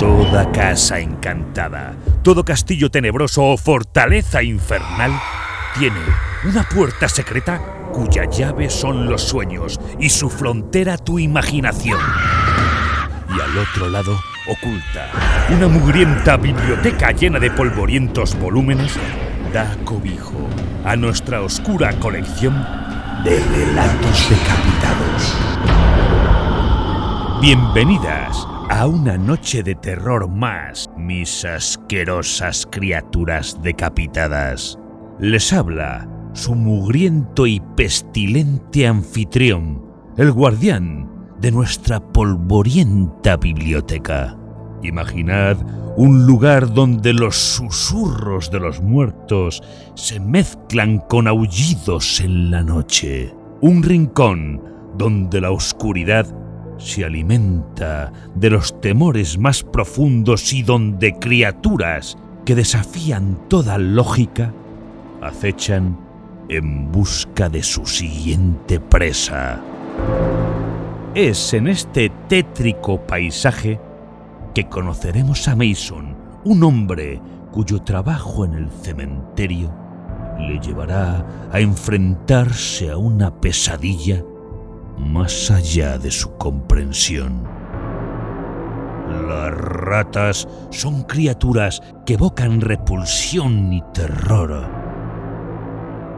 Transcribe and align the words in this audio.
Toda 0.00 0.50
casa 0.50 0.98
encantada, 0.98 1.94
todo 2.22 2.42
castillo 2.42 2.90
tenebroso 2.90 3.44
o 3.44 3.58
fortaleza 3.58 4.42
infernal 4.42 5.12
tiene 5.78 6.00
una 6.42 6.62
puerta 6.62 7.06
secreta 7.06 7.60
cuya 7.92 8.24
llave 8.24 8.70
son 8.70 9.10
los 9.10 9.20
sueños 9.22 9.78
y 9.98 10.08
su 10.08 10.30
frontera 10.30 10.96
tu 10.96 11.18
imaginación. 11.18 12.00
Y 13.28 13.40
al 13.42 13.58
otro 13.58 13.90
lado, 13.90 14.18
oculta, 14.48 15.10
una 15.50 15.68
mugrienta 15.68 16.38
biblioteca 16.38 17.12
llena 17.12 17.38
de 17.38 17.50
polvorientos 17.50 18.34
volúmenes 18.40 18.94
da 19.52 19.76
cobijo 19.84 20.48
a 20.82 20.96
nuestra 20.96 21.42
oscura 21.42 21.92
colección 21.98 22.54
de 23.22 23.38
relatos 23.38 24.30
decapitados. 24.30 25.36
Bienvenidas 27.42 28.46
a 28.70 28.86
una 28.86 29.18
noche 29.18 29.64
de 29.64 29.74
terror 29.74 30.28
más, 30.28 30.88
mis 30.96 31.44
asquerosas 31.44 32.68
criaturas 32.70 33.60
decapitadas. 33.60 34.78
Les 35.18 35.52
habla 35.52 36.08
su 36.34 36.54
mugriento 36.54 37.48
y 37.48 37.60
pestilente 37.76 38.86
anfitrión, 38.86 39.84
el 40.16 40.30
guardián 40.30 41.10
de 41.40 41.50
nuestra 41.50 41.98
polvorienta 41.98 43.36
biblioteca. 43.36 44.38
Imaginad 44.84 45.56
un 45.96 46.24
lugar 46.24 46.72
donde 46.72 47.12
los 47.12 47.34
susurros 47.34 48.52
de 48.52 48.60
los 48.60 48.80
muertos 48.80 49.64
se 49.96 50.20
mezclan 50.20 50.98
con 50.98 51.26
aullidos 51.26 52.20
en 52.20 52.52
la 52.52 52.62
noche. 52.62 53.34
Un 53.60 53.82
rincón 53.82 54.62
donde 54.96 55.40
la 55.40 55.50
oscuridad 55.50 56.24
se 56.80 57.04
alimenta 57.04 58.12
de 58.34 58.50
los 58.50 58.80
temores 58.80 59.38
más 59.38 59.62
profundos 59.62 60.52
y 60.52 60.62
donde 60.62 61.18
criaturas 61.18 62.16
que 62.44 62.54
desafían 62.54 63.38
toda 63.48 63.78
lógica 63.78 64.52
acechan 65.20 65.98
en 66.48 66.90
busca 66.90 67.48
de 67.48 67.62
su 67.62 67.86
siguiente 67.86 68.80
presa. 68.80 69.60
Es 71.14 71.54
en 71.54 71.68
este 71.68 72.10
tétrico 72.28 73.06
paisaje 73.06 73.78
que 74.54 74.68
conoceremos 74.68 75.46
a 75.48 75.54
Mason, 75.54 76.16
un 76.44 76.62
hombre 76.62 77.20
cuyo 77.52 77.82
trabajo 77.82 78.44
en 78.44 78.54
el 78.54 78.70
cementerio 78.70 79.72
le 80.38 80.58
llevará 80.58 81.50
a 81.52 81.60
enfrentarse 81.60 82.90
a 82.90 82.96
una 82.96 83.40
pesadilla 83.40 84.24
más 85.00 85.50
allá 85.50 85.98
de 85.98 86.10
su 86.10 86.36
comprensión. 86.36 87.42
Las 89.28 89.52
ratas 89.52 90.46
son 90.70 91.02
criaturas 91.02 91.82
que 92.06 92.14
evocan 92.14 92.60
repulsión 92.60 93.72
y 93.72 93.82
terror. 93.92 94.68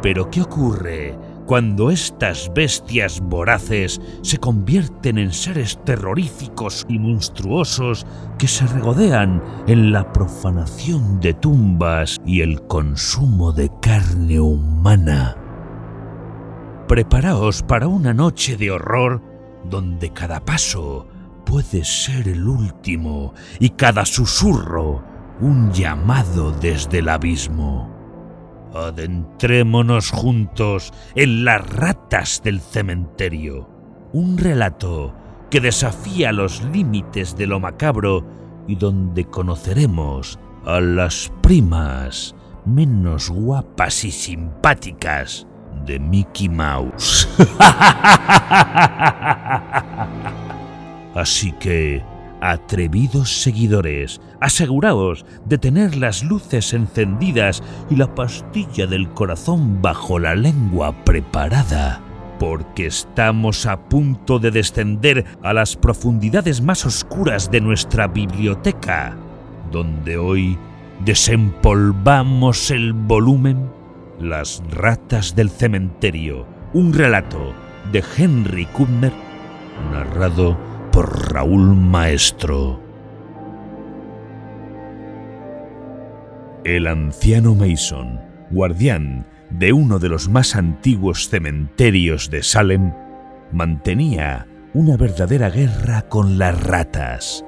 Pero 0.03 0.31
¿qué 0.31 0.43
ocurre 0.43 1.17
cuando 1.47 1.91
estas 1.91 2.51
bestias 2.55 3.21
voraces 3.21 4.01
se 4.23 4.39
convierten 4.39 5.19
en 5.19 5.33
seres 5.33 5.79
terroríficos 5.85 6.85
y 6.89 6.99
monstruosos 6.99 8.07
que 8.39 8.49
se 8.49 8.67
regodean 8.67 9.43
en 9.67 9.93
la 9.93 10.13
profanación 10.13 11.21
de 11.21 11.35
tumbas 11.35 12.19
y 12.27 12.41
el 12.41 12.61
consumo 12.67 13.53
de 13.53 13.71
carne 13.81 14.41
humana? 14.41 15.42
Preparaos 16.93 17.63
para 17.63 17.89
una 17.89 18.13
noche 18.13 18.59
de 18.59 18.71
horror 18.71 19.23
donde 19.65 20.11
cada 20.11 20.45
paso 20.45 21.07
puede 21.47 21.87
ser 21.87 22.29
el 22.29 22.47
último 22.47 23.33
y 23.59 23.71
cada 23.71 24.05
susurro 24.05 25.03
un 25.41 25.73
llamado 25.73 26.53
desde 26.53 26.99
el 26.99 27.09
abismo. 27.09 27.89
Adentrémonos 28.75 30.11
juntos 30.11 30.93
en 31.15 31.47
las 31.47 31.67
ratas 31.67 32.43
del 32.45 32.61
cementerio. 32.61 33.71
Un 34.13 34.37
relato 34.37 35.15
que 35.49 35.63
desafía 35.63 36.31
los 36.31 36.63
límites 36.63 37.39
de 37.39 37.47
lo 37.47 37.59
macabro 37.59 38.27
y 38.69 38.75
donde 38.77 39.25
conoceremos 39.25 40.39
a 40.67 40.79
las 40.83 41.33
primas 41.41 42.35
menos 42.67 43.31
guapas 43.31 44.05
y 44.05 44.11
simpáticas 44.11 45.47
de 45.85 45.99
Mickey 45.99 46.49
Mouse. 46.49 47.29
Así 51.15 51.53
que, 51.53 52.03
atrevidos 52.41 53.43
seguidores, 53.43 54.21
aseguraos 54.41 55.25
de 55.45 55.59
tener 55.59 55.97
las 55.97 56.25
luces 56.25 56.73
encendidas 56.73 57.63
y 57.91 57.97
la 57.97 58.15
pastilla 58.15 58.87
del 58.87 59.11
corazón 59.11 59.83
bajo 59.83 60.19
la 60.19 60.35
lengua 60.35 60.93
preparada, 61.05 62.01
porque 62.39 62.87
estamos 62.87 63.67
a 63.67 63.89
punto 63.89 64.39
de 64.39 64.51
descender 64.51 65.25
a 65.43 65.53
las 65.53 65.77
profundidades 65.77 66.63
más 66.63 66.87
oscuras 66.87 67.51
de 67.51 67.61
nuestra 67.61 68.09
biblioteca, 68.09 69.17
donde 69.71 70.17
hoy 70.17 70.59
desempolvamos 71.05 72.71
el 72.71 72.93
volumen 72.93 73.82
las 74.23 74.63
ratas 74.71 75.35
del 75.35 75.51
cementerio, 75.51 76.47
un 76.73 76.93
relato 76.93 77.53
de 77.91 78.03
Henry 78.17 78.67
Kubner, 78.67 79.13
narrado 79.91 80.59
por 80.93 81.33
Raúl 81.33 81.75
Maestro. 81.75 82.81
El 86.65 86.87
anciano 86.87 87.55
Mason, 87.55 88.21
guardián 88.51 89.27
de 89.51 89.73
uno 89.73 89.99
de 89.99 90.09
los 90.09 90.29
más 90.29 90.55
antiguos 90.55 91.29
cementerios 91.29 92.31
de 92.31 92.43
Salem, 92.43 92.93
mantenía 93.51 94.47
una 94.73 94.97
verdadera 94.97 95.51
guerra 95.51 96.03
con 96.09 96.39
las 96.39 96.63
ratas. 96.63 97.45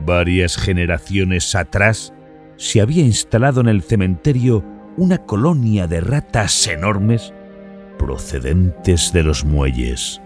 Varias 0.00 0.56
generaciones 0.56 1.54
atrás 1.54 2.12
se 2.56 2.80
había 2.80 3.02
instalado 3.02 3.60
en 3.60 3.68
el 3.68 3.82
cementerio 3.82 4.77
una 4.98 5.18
colonia 5.18 5.86
de 5.86 6.00
ratas 6.00 6.66
enormes 6.66 7.32
procedentes 8.00 9.12
de 9.12 9.22
los 9.22 9.44
muelles. 9.44 10.20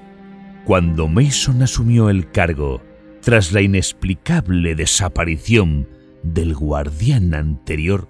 Cuando 0.65 1.09
Mason 1.09 1.63
asumió 1.63 2.09
el 2.09 2.31
cargo, 2.31 2.83
tras 3.21 3.53
la 3.53 3.61
inexplicable 3.61 4.75
desaparición 4.75 5.89
del 6.23 6.55
guardián 6.55 7.35
anterior, 7.35 8.09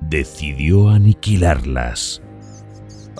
decidió 0.00 0.90
aniquilarlas. 0.90 2.22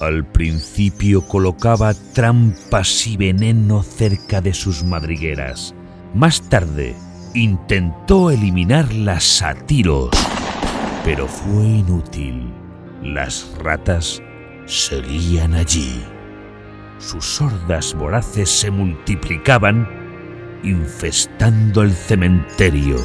Al 0.01 0.31
principio 0.31 1.27
colocaba 1.27 1.95
trampas 2.15 3.09
y 3.09 3.17
veneno 3.17 3.83
cerca 3.83 4.41
de 4.41 4.55
sus 4.55 4.85
madrigueras. 4.85 5.75
Más 6.15 6.49
tarde 6.49 6.95
intentó 7.35 8.31
eliminarlas 8.31 9.43
a 9.43 9.55
tiros, 9.55 10.11
pero 11.05 11.27
fue 11.27 11.65
inútil. 11.65 12.64
Las 13.05 13.55
ratas 13.63 14.23
seguían 14.65 15.53
allí. 15.53 16.03
Sus 16.97 17.39
hordas 17.43 17.93
voraces 17.93 18.49
se 18.49 18.71
multiplicaban, 18.71 19.87
infestando 20.63 21.83
el 21.83 21.93
cementerio. 21.93 22.97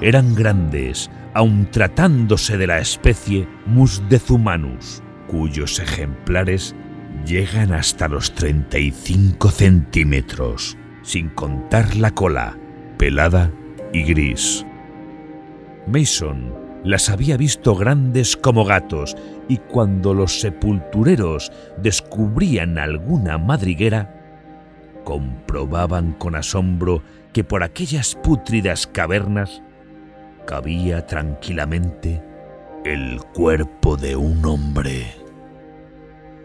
Eran 0.00 0.36
grandes, 0.36 1.10
aun 1.34 1.68
tratándose 1.72 2.56
de 2.56 2.68
la 2.68 2.78
especie 2.78 3.48
Musdezumanus, 3.66 5.02
cuyos 5.26 5.80
ejemplares 5.80 6.76
llegan 7.26 7.72
hasta 7.72 8.06
los 8.06 8.32
35 8.32 9.50
centímetros, 9.50 10.78
sin 11.02 11.30
contar 11.30 11.96
la 11.96 12.12
cola, 12.12 12.56
pelada 12.96 13.50
y 13.92 14.04
gris. 14.04 14.64
Mason 15.88 16.59
las 16.84 17.10
había 17.10 17.36
visto 17.36 17.74
grandes 17.74 18.36
como 18.36 18.64
gatos 18.64 19.16
y 19.48 19.58
cuando 19.58 20.14
los 20.14 20.40
sepultureros 20.40 21.52
descubrían 21.82 22.78
alguna 22.78 23.38
madriguera, 23.38 24.14
comprobaban 25.04 26.12
con 26.12 26.34
asombro 26.34 27.02
que 27.32 27.44
por 27.44 27.62
aquellas 27.62 28.14
pútridas 28.14 28.86
cavernas 28.86 29.62
cabía 30.46 31.06
tranquilamente 31.06 32.22
el 32.84 33.20
cuerpo 33.34 33.96
de 33.96 34.16
un 34.16 34.44
hombre. 34.44 35.06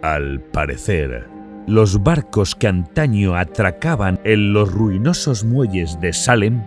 Al 0.01 0.41
parecer, 0.41 1.27
los 1.65 2.03
barcos 2.03 2.55
que 2.55 2.67
antaño 2.67 3.35
atracaban 3.35 4.19
en 4.23 4.53
los 4.53 4.71
ruinosos 4.71 5.43
muelles 5.43 5.99
de 5.99 6.13
Salem 6.13 6.63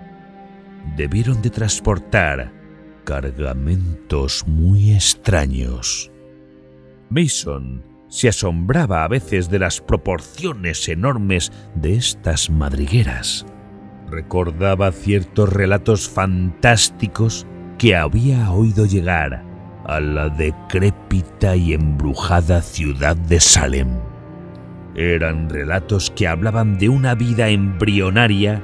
debieron 0.97 1.41
de 1.43 1.51
transportar 1.51 2.58
cargamentos 3.09 4.45
muy 4.47 4.93
extraños. 4.93 6.13
Mason 7.09 7.83
se 8.09 8.29
asombraba 8.29 9.03
a 9.03 9.09
veces 9.09 9.49
de 9.49 9.59
las 9.59 9.81
proporciones 9.81 10.87
enormes 10.91 11.51
de 11.75 11.95
estas 11.95 12.51
madrigueras. 12.51 13.47
recordaba 14.11 14.93
ciertos 14.93 15.51
relatos 15.51 16.07
fantásticos 16.09 17.47
que 17.79 17.97
había 17.97 18.51
oído 18.51 18.85
llegar 18.85 19.43
a 19.87 20.01
la 20.01 20.29
decrépita 20.29 21.57
y 21.57 21.73
embrujada 21.73 22.61
ciudad 22.61 23.17
de 23.17 23.41
Salem. 23.41 23.89
Eran 24.95 25.49
relatos 25.49 26.11
que 26.11 26.29
hablaban 26.29 26.77
de 26.77 26.91
una 26.91 27.15
vida 27.15 27.49
embrionaria 27.49 28.63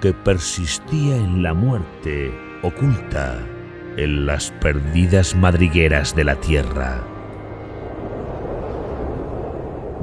que 0.00 0.12
persistía 0.12 1.16
en 1.16 1.42
la 1.42 1.54
muerte 1.54 2.32
oculta 2.62 3.38
en 3.96 4.26
las 4.26 4.52
perdidas 4.60 5.34
madrigueras 5.34 6.14
de 6.14 6.24
la 6.24 6.36
tierra. 6.36 7.02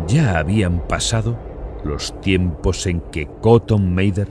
Ya 0.08 0.40
habían 0.40 0.88
pasado 0.88 1.38
los 1.84 2.20
tiempos 2.22 2.86
en 2.88 3.02
que 3.12 3.28
Cotton 3.42 3.94
Mather 3.94 4.28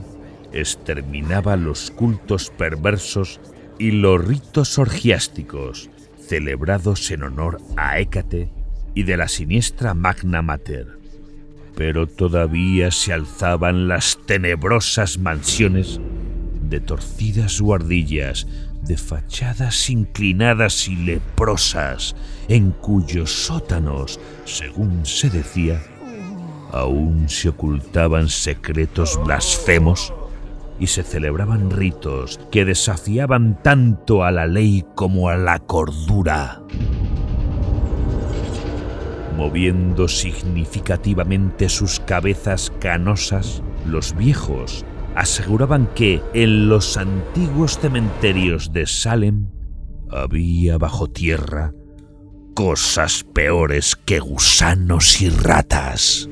exterminaba 0.51 1.55
los 1.55 1.91
cultos 1.91 2.51
perversos 2.57 3.39
y 3.77 3.91
los 3.91 4.25
ritos 4.25 4.77
orgiásticos 4.79 5.89
celebrados 6.27 7.09
en 7.11 7.23
honor 7.23 7.59
a 7.77 7.99
Hécate 7.99 8.49
y 8.93 9.03
de 9.03 9.17
la 9.17 9.27
siniestra 9.27 9.93
Magna 9.93 10.41
Mater. 10.41 10.97
Pero 11.75 12.07
todavía 12.07 12.91
se 12.91 13.13
alzaban 13.13 13.87
las 13.87 14.17
tenebrosas 14.25 15.19
mansiones 15.19 15.99
de 16.61 16.79
torcidas 16.79 17.61
guardillas, 17.61 18.47
de 18.87 18.97
fachadas 18.97 19.89
inclinadas 19.89 20.87
y 20.87 20.95
leprosas, 20.95 22.15
en 22.47 22.71
cuyos 22.71 23.31
sótanos, 23.31 24.19
según 24.45 25.05
se 25.05 25.29
decía, 25.29 25.81
aún 26.71 27.27
se 27.29 27.49
ocultaban 27.49 28.29
secretos 28.29 29.19
blasfemos 29.23 30.13
y 30.79 30.87
se 30.87 31.03
celebraban 31.03 31.71
ritos 31.71 32.39
que 32.51 32.65
desafiaban 32.65 33.61
tanto 33.61 34.23
a 34.23 34.31
la 34.31 34.47
ley 34.47 34.85
como 34.95 35.29
a 35.29 35.37
la 35.37 35.59
cordura. 35.59 36.61
Moviendo 39.35 40.07
significativamente 40.07 41.69
sus 41.69 41.99
cabezas 41.99 42.71
canosas, 42.79 43.61
los 43.85 44.15
viejos 44.15 44.85
aseguraban 45.17 45.87
que 45.95 46.21
en 46.35 46.69
los 46.69 46.95
antiguos 46.95 47.79
cementerios 47.79 48.71
de 48.71 48.85
Salem 48.85 49.47
había 50.11 50.77
bajo 50.77 51.07
tierra 51.07 51.73
cosas 52.53 53.25
peores 53.33 53.95
que 53.95 54.19
gusanos 54.19 55.19
y 55.21 55.29
ratas. 55.29 56.29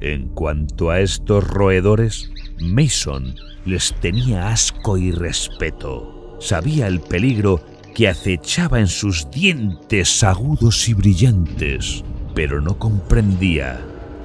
En 0.00 0.28
cuanto 0.30 0.90
a 0.90 0.98
estos 0.98 1.46
roedores, 1.46 2.32
Mason 2.60 3.36
les 3.64 3.94
tenía 4.00 4.48
asco 4.48 4.98
y 4.98 5.12
respeto. 5.12 6.36
Sabía 6.40 6.88
el 6.88 7.00
peligro 7.00 7.64
que 7.94 8.08
acechaba 8.08 8.80
en 8.80 8.88
sus 8.88 9.30
dientes 9.30 10.24
agudos 10.24 10.88
y 10.88 10.94
brillantes, 10.94 12.02
pero 12.34 12.60
no 12.60 12.76
comprendía 12.76 13.80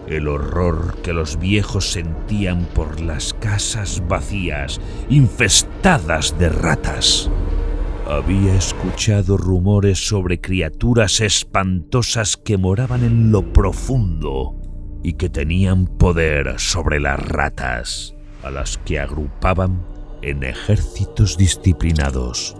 el 0.07 0.27
horror 0.27 1.01
que 1.01 1.13
los 1.13 1.38
viejos 1.38 1.92
sentían 1.92 2.65
por 2.74 3.00
las 3.01 3.33
casas 3.33 4.01
vacías, 4.07 4.80
infestadas 5.09 6.38
de 6.39 6.50
ratas. 6.50 7.30
Había 8.07 8.56
escuchado 8.56 9.36
rumores 9.36 10.07
sobre 10.07 10.39
criaturas 10.39 11.19
espantosas 11.19 12.38
que 12.38 12.57
moraban 12.57 13.04
en 13.04 13.31
lo 13.31 13.51
profundo 13.51 14.56
y 15.04 15.13
que 15.13 15.30
tenían 15.30 15.88
poder 15.88 16.57
sobre 16.57 17.00
las 17.01 17.19
ratas, 17.19 18.15
a 18.44 18.50
las 18.50 18.77
que 18.77 19.00
agrupaban 19.00 19.86
en 20.21 20.44
ejércitos 20.44 21.38
disciplinados. 21.38 22.56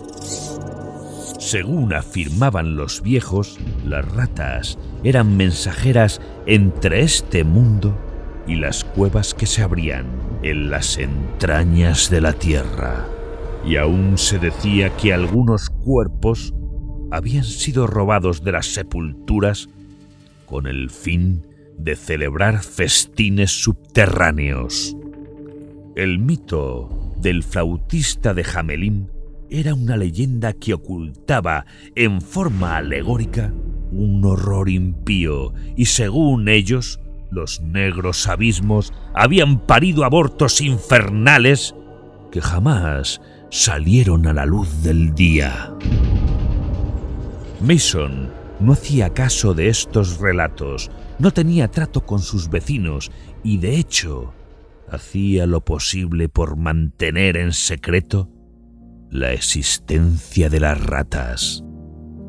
Según 1.48 1.94
afirmaban 1.94 2.76
los 2.76 3.02
viejos, 3.02 3.58
las 3.86 4.04
ratas 4.12 4.78
eran 5.06 5.38
mensajeras 5.38 6.20
entre 6.46 7.04
este 7.04 7.46
mundo 7.46 7.98
y 8.46 8.56
las 8.56 8.84
cuevas 8.84 9.34
que 9.34 9.46
se 9.46 9.64
abrían 9.64 10.08
en 10.44 10.70
las 10.70 10.98
entrañas 10.98 12.10
de 12.10 12.20
la 12.20 12.34
tierra. 12.34 13.08
Y 13.66 13.78
aún 13.78 14.18
se 14.18 14.40
decía 14.40 14.90
que 14.98 15.14
algunos 15.14 15.70
cuerpos 15.70 16.54
habían 17.12 17.46
sido 17.46 17.88
robados 17.88 18.44
de 18.44 18.52
las 18.52 18.66
sepulturas 18.66 19.70
con 20.48 20.68
el 20.68 20.90
fin 20.90 21.48
de 21.78 21.96
celebrar 21.96 22.62
festines 22.62 23.52
subterráneos. 23.52 24.98
El 25.96 26.20
mito 26.20 27.14
del 27.22 27.42
flautista 27.42 28.34
de 28.34 28.44
Jamelín 28.44 29.12
era 29.50 29.74
una 29.74 29.98
leyenda 29.98 30.54
que 30.54 30.74
ocultaba 30.74 31.66
en 31.96 32.22
forma 32.22 32.78
alegórica 32.78 33.54
un 33.92 34.24
horror 34.26 34.70
impío 34.70 35.54
y 35.76 35.86
según 35.86 36.50
ellos, 36.50 37.00
los 37.32 37.62
negros 37.62 38.28
abismos 38.28 38.94
habían 39.14 39.60
parido 39.60 40.04
abortos 40.04 40.62
infernales 40.62 41.76
que 42.32 42.42
jamás 42.42 43.22
salieron 43.50 44.28
a 44.28 44.34
la 44.34 44.46
luz 44.46 44.84
del 44.84 45.14
día. 45.14 45.74
Mason 47.62 48.30
no 48.60 48.74
hacía 48.74 49.14
caso 49.14 49.54
de 49.54 49.70
estos 49.70 50.20
relatos, 50.20 50.92
no 51.20 51.32
tenía 51.32 51.70
trato 51.70 52.06
con 52.06 52.20
sus 52.20 52.50
vecinos 52.50 53.12
y 53.44 53.58
de 53.58 53.78
hecho 53.78 54.34
hacía 54.90 55.46
lo 55.46 55.62
posible 55.62 56.30
por 56.30 56.56
mantener 56.56 57.38
en 57.38 57.54
secreto 57.54 58.30
la 59.10 59.34
existencia 59.34 60.50
de 60.50 60.60
las 60.60 60.84
ratas. 60.84 61.64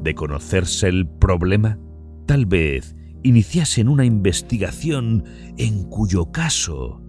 De 0.03 0.15
conocerse 0.15 0.89
el 0.89 1.09
problema, 1.09 1.79
tal 2.27 2.47
vez 2.47 2.95
iniciasen 3.23 3.89
una 3.89 4.05
investigación 4.05 5.25
en 5.57 5.85
cuyo 5.85 6.31
caso 6.31 7.03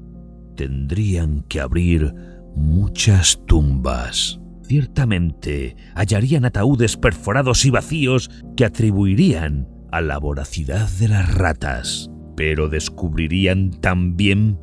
tendrían 0.56 1.44
que 1.44 1.62
abrir 1.62 2.14
muchas 2.56 3.42
tumbas. 3.46 4.40
Ciertamente 4.64 5.76
hallarían 5.96 6.46
ataúdes 6.46 6.98
perforados 6.98 7.66
y 7.66 7.70
vacíos 7.70 8.30
que 8.56 8.66
atribuirían 8.66 9.68
a 9.92 10.02
la 10.02 10.18
voracidad 10.20 10.88
de 11.00 11.08
las 11.08 11.34
ratas, 11.34 12.10
pero 12.36 12.70
descubrirían 12.70 13.72
también 13.72 14.60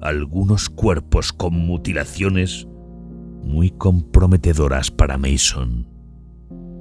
algunos 0.00 0.68
cuerpos 0.68 1.32
con 1.32 1.54
mutilaciones 1.54 2.66
muy 3.46 3.70
comprometedoras 3.70 4.90
para 4.90 5.16
Mason. 5.16 5.88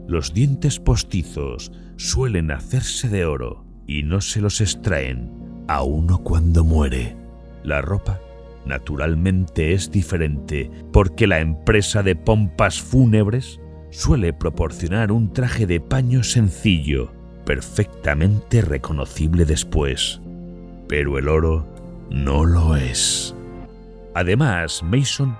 Los 0.08 0.34
dientes 0.34 0.80
postizos 0.80 1.72
suelen 1.96 2.52
hacerse 2.52 3.08
de 3.08 3.26
oro 3.26 3.66
y 3.88 4.04
no 4.04 4.20
se 4.20 4.42
los 4.42 4.60
extraen 4.62 5.32
a 5.68 5.84
uno 5.84 6.20
cuando 6.24 6.64
muere. 6.64 7.16
La 7.64 7.82
ropa, 7.82 8.20
naturalmente, 8.66 9.74
es 9.74 9.92
diferente 9.92 10.70
porque 10.92 11.28
la 11.28 11.40
empresa 11.40 12.04
de 12.04 12.16
pompas 12.16 12.82
fúnebres 12.82 13.60
suele 13.92 14.34
proporcionar 14.34 15.12
un 15.12 15.32
traje 15.32 15.66
de 15.68 15.80
paño 15.80 16.24
sencillo 16.24 17.12
perfectamente 17.46 18.62
reconocible 18.62 19.46
después, 19.46 20.20
pero 20.88 21.20
el 21.20 21.30
oro 21.30 21.68
no 22.10 22.44
lo 22.44 22.76
es. 22.76 23.36
Además, 24.16 24.82
Mason 24.84 25.36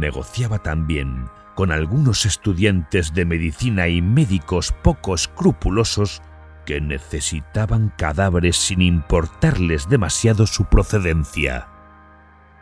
negociaba 0.00 0.58
también 0.58 1.26
con 1.54 1.72
algunos 1.72 2.26
estudiantes 2.26 3.12
de 3.12 3.24
medicina 3.24 3.88
y 3.88 4.00
médicos 4.00 4.74
poco 4.82 5.14
escrupulosos 5.14 6.22
que 6.64 6.80
necesitaban 6.80 7.92
cadáveres 7.96 8.56
sin 8.56 8.80
importarles 8.80 9.88
demasiado 9.88 10.46
su 10.46 10.64
procedencia. 10.64 11.68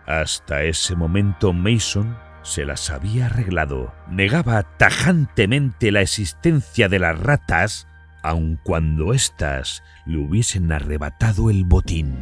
Hasta 0.07 0.65
ese 0.65 0.97
momento 0.97 1.53
Mason 1.53 2.17
se 2.43 2.65
las 2.65 2.91
había 2.91 3.27
arreglado, 3.27 3.95
negaba 4.11 4.63
tajantemente 4.63 5.93
la 5.93 6.01
existencia 6.01 6.89
de 6.89 6.99
las 6.99 7.21
ratas 7.21 7.87
aun 8.23 8.59
cuando 8.63 9.13
éstas 9.13 9.83
le 10.07 10.19
hubiesen 10.19 10.73
arrebatado 10.73 11.51
el 11.51 11.65
botín. 11.65 12.17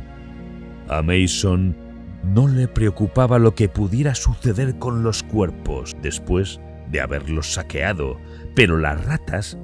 A 0.88 1.02
Mason 1.02 1.85
no 2.26 2.48
le 2.48 2.68
preocupaba 2.68 3.38
lo 3.38 3.54
que 3.54 3.68
pudiera 3.68 4.14
suceder 4.14 4.78
con 4.78 5.02
los 5.02 5.22
cuerpos 5.22 5.96
después 6.02 6.60
de 6.90 7.00
haberlos 7.00 7.54
saqueado, 7.54 8.18
pero 8.54 8.78
las 8.78 9.04
ratas 9.04 9.56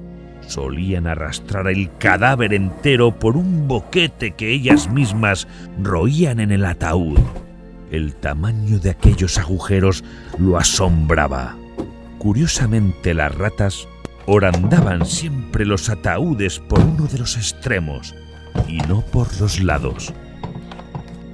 solían 0.46 1.06
arrastrar 1.06 1.68
el 1.68 1.90
cadáver 1.98 2.52
entero 2.54 3.18
por 3.18 3.36
un 3.36 3.68
boquete 3.68 4.32
que 4.32 4.52
ellas 4.52 4.90
mismas 4.90 5.48
roían 5.82 6.40
en 6.40 6.50
el 6.52 6.64
ataúd. 6.64 7.18
El 7.90 8.14
tamaño 8.14 8.78
de 8.78 8.90
aquellos 8.90 9.38
agujeros 9.38 10.02
lo 10.38 10.56
asombraba. 10.56 11.56
Curiosamente 12.18 13.14
las 13.14 13.34
ratas 13.34 13.88
orandaban 14.26 15.04
siempre 15.04 15.64
los 15.64 15.88
ataúdes 15.88 16.58
por 16.60 16.80
uno 16.80 17.06
de 17.06 17.18
los 17.18 17.36
extremos 17.36 18.14
y 18.68 18.78
no 18.78 19.02
por 19.02 19.28
los 19.40 19.60
lados. 19.60 20.12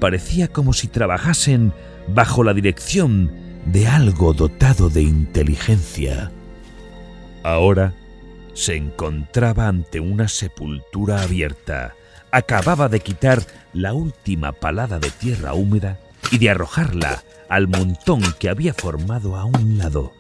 Parecía 0.01 0.49
como 0.49 0.73
si 0.73 0.89
trabajasen 0.89 1.73
bajo 2.09 2.45
la 2.45 2.55
dirección 2.55 3.33
de 3.67 3.87
algo 3.87 4.33
dotado 4.33 4.89
de 4.89 5.03
inteligencia. 5.03 6.31
Ahora 7.43 7.95
se 8.55 8.77
encontraba 8.77 9.69
ante 9.69 10.01
una 10.01 10.29
sepultura 10.29 11.23
abierta. 11.23 11.95
Acababa 12.31 12.89
de 12.89 13.01
quitar 13.01 13.43
la 13.73 13.93
última 13.95 14.53
palada 14.53 14.99
de 14.99 15.11
tierra 15.11 15.55
húmeda 15.55 15.99
y 16.31 16.39
de 16.39 16.51
arrojarla 16.51 17.23
al 17.49 17.69
montón 17.69 18.21
que 18.39 18.49
había 18.49 18.75
formado 18.75 19.37
a 19.37 19.45
un 19.45 19.79
lado. 19.79 20.13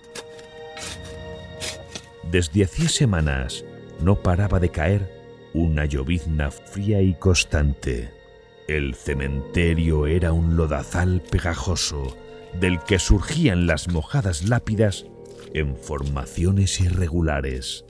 Desde 2.30 2.64
hacía 2.64 2.88
semanas 2.88 3.64
no 4.00 4.16
paraba 4.16 4.60
de 4.60 4.70
caer 4.70 5.10
una 5.54 5.86
llovizna 5.86 6.50
fría 6.50 7.00
y 7.00 7.14
constante. 7.14 8.17
El 8.68 8.94
cementerio 8.94 10.06
era 10.06 10.32
un 10.32 10.56
lodazal 10.56 11.22
pegajoso 11.22 12.14
del 12.60 12.78
que 12.80 12.98
surgían 12.98 13.66
las 13.66 13.88
mojadas 13.88 14.46
lápidas 14.46 15.06
en 15.54 15.74
formaciones 15.74 16.78
irregulares. 16.78 17.86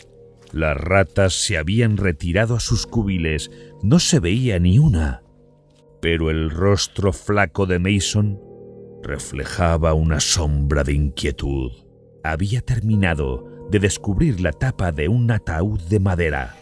Las 0.53 0.77
ratas 0.77 1.35
se 1.35 1.59
habían 1.59 1.97
retirado 1.97 2.55
a 2.55 2.61
sus 2.61 2.87
cubiles, 2.87 3.51
no 3.83 3.99
se 3.99 4.21
veía 4.21 4.61
ni 4.61 4.79
una, 4.79 5.25
pero 6.01 6.31
el 6.31 6.49
rostro 6.49 7.13
flaco 7.13 7.67
de 7.67 7.81
Mason 7.81 8.41
reflejaba 9.03 9.95
una 9.95 10.21
sombra 10.21 10.85
de 10.85 10.93
inquietud. 10.93 11.73
Había 12.23 12.61
terminado 12.61 13.67
de 13.69 13.81
descubrir 13.81 14.41
la 14.41 14.53
tapa 14.53 14.93
de 14.93 15.09
un 15.09 15.29
ataúd 15.33 15.81
de 15.81 15.99
madera. 15.99 16.55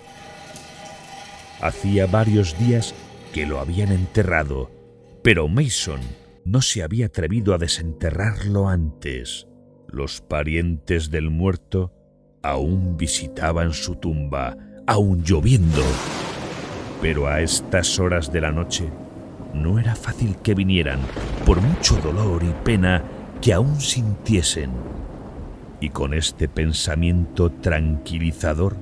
Hacía 1.60 2.06
varios 2.06 2.58
días 2.58 2.94
que 3.36 3.44
lo 3.44 3.60
habían 3.60 3.92
enterrado, 3.92 4.70
pero 5.22 5.46
Mason 5.46 6.00
no 6.46 6.62
se 6.62 6.82
había 6.82 7.04
atrevido 7.04 7.52
a 7.52 7.58
desenterrarlo 7.58 8.66
antes. 8.66 9.46
Los 9.88 10.22
parientes 10.22 11.10
del 11.10 11.28
muerto 11.28 11.92
aún 12.42 12.96
visitaban 12.96 13.74
su 13.74 13.96
tumba, 13.96 14.56
aún 14.86 15.22
lloviendo. 15.22 15.82
Pero 17.02 17.26
a 17.26 17.42
estas 17.42 17.98
horas 17.98 18.32
de 18.32 18.40
la 18.40 18.52
noche 18.52 18.88
no 19.52 19.78
era 19.78 19.94
fácil 19.96 20.36
que 20.36 20.54
vinieran, 20.54 21.00
por 21.44 21.60
mucho 21.60 21.96
dolor 21.96 22.42
y 22.42 22.54
pena 22.64 23.04
que 23.42 23.52
aún 23.52 23.82
sintiesen. 23.82 24.70
Y 25.78 25.90
con 25.90 26.14
este 26.14 26.48
pensamiento 26.48 27.50
tranquilizador, 27.50 28.78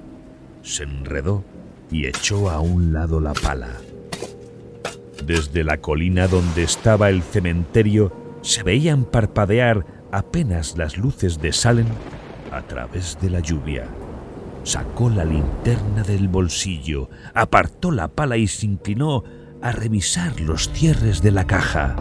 se 0.62 0.84
enredó 0.84 1.42
y 1.90 2.06
echó 2.06 2.50
a 2.50 2.60
un 2.60 2.92
lado 2.92 3.18
la 3.18 3.32
pala. 3.32 3.70
Desde 5.26 5.64
la 5.64 5.78
colina 5.78 6.28
donde 6.28 6.64
estaba 6.64 7.08
el 7.08 7.22
cementerio 7.22 8.12
se 8.42 8.62
veían 8.62 9.04
parpadear 9.04 9.86
apenas 10.12 10.76
las 10.76 10.98
luces 10.98 11.40
de 11.40 11.50
Salem 11.52 11.86
a 12.52 12.60
través 12.62 13.16
de 13.22 13.30
la 13.30 13.40
lluvia. 13.40 13.86
Sacó 14.64 15.08
la 15.08 15.24
linterna 15.24 16.02
del 16.02 16.28
bolsillo, 16.28 17.08
apartó 17.32 17.90
la 17.90 18.08
pala 18.08 18.36
y 18.36 18.46
se 18.46 18.66
inclinó 18.66 19.24
a 19.62 19.72
revisar 19.72 20.38
los 20.40 20.70
cierres 20.70 21.22
de 21.22 21.30
la 21.30 21.46
caja. 21.46 21.96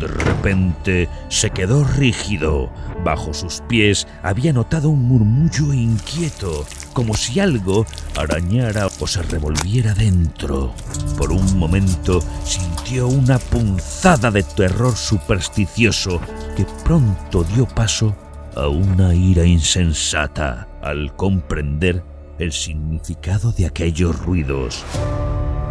De 0.00 0.08
repente 0.08 1.08
se 1.28 1.50
quedó 1.50 1.84
rígido. 1.84 2.72
Bajo 3.04 3.32
sus 3.32 3.60
pies 3.68 4.08
había 4.24 4.52
notado 4.52 4.88
un 4.88 5.02
murmullo 5.02 5.72
inquieto, 5.72 6.66
como 7.00 7.14
si 7.14 7.40
algo 7.40 7.86
arañara 8.14 8.86
o 9.00 9.06
se 9.06 9.22
revolviera 9.22 9.94
dentro. 9.94 10.74
Por 11.16 11.32
un 11.32 11.58
momento 11.58 12.20
sintió 12.44 13.08
una 13.08 13.38
punzada 13.38 14.30
de 14.30 14.42
terror 14.42 14.94
supersticioso 14.94 16.20
que 16.54 16.66
pronto 16.84 17.42
dio 17.42 17.66
paso 17.66 18.14
a 18.54 18.68
una 18.68 19.14
ira 19.14 19.46
insensata 19.46 20.68
al 20.82 21.16
comprender 21.16 22.04
el 22.38 22.52
significado 22.52 23.50
de 23.52 23.64
aquellos 23.64 24.18
ruidos. 24.18 24.84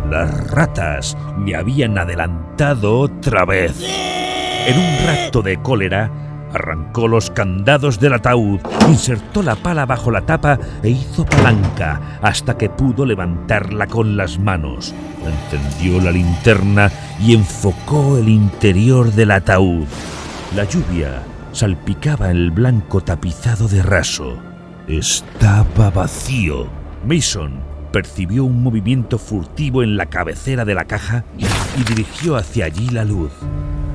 Las 0.10 0.50
ratas 0.50 1.16
le 1.46 1.56
habían 1.56 1.96
adelantado 2.00 3.02
otra 3.02 3.46
vez. 3.46 3.76
En 4.66 4.80
un 4.80 5.06
rato 5.06 5.44
de 5.44 5.62
cólera, 5.62 6.29
arrancó 6.53 7.08
los 7.08 7.29
candados 7.32 8.00
del 8.00 8.13
ataúd, 8.13 8.60
insertó 8.88 9.41
la 9.41 9.56
pala 9.56 9.86
bajo 9.86 10.12
la 10.12 10.22
tapa 10.22 10.60
e 10.84 10.89
hizo 10.89 11.25
palanca 11.25 12.20
hasta 12.22 12.58
que 12.58 12.70
pudo 12.70 13.06
levantarla 13.06 13.88
con 13.88 14.18
las 14.18 14.39
manos. 14.39 14.94
Encendió 15.25 16.01
la 16.01 16.12
linterna 16.12 16.91
y 17.20 17.34
enfocó 17.34 18.18
el 18.18 18.29
interior 18.29 19.12
del 19.12 19.32
ataúd. 19.32 19.86
La 20.56 20.63
lluvia 20.63 21.22
salpicaba 21.51 22.32
el 22.32 22.51
blanco 22.51 23.01
tapizado 23.01 23.68
de 23.68 23.84
raso. 23.84 24.38
Estaba 24.88 25.89
vacío. 25.89 26.68
Mason 27.06 27.60
percibió 27.91 28.44
un 28.44 28.62
movimiento 28.62 29.18
furtivo 29.18 29.84
en 29.84 29.98
la 29.98 30.08
cabecera 30.08 30.65
de 30.65 30.75
la 30.75 30.86
caja 30.86 31.24
y 31.38 31.84
dirigió 31.84 32.36
hacia 32.36 32.65
allí 32.65 32.89
la 32.89 33.03
luz. 33.03 33.32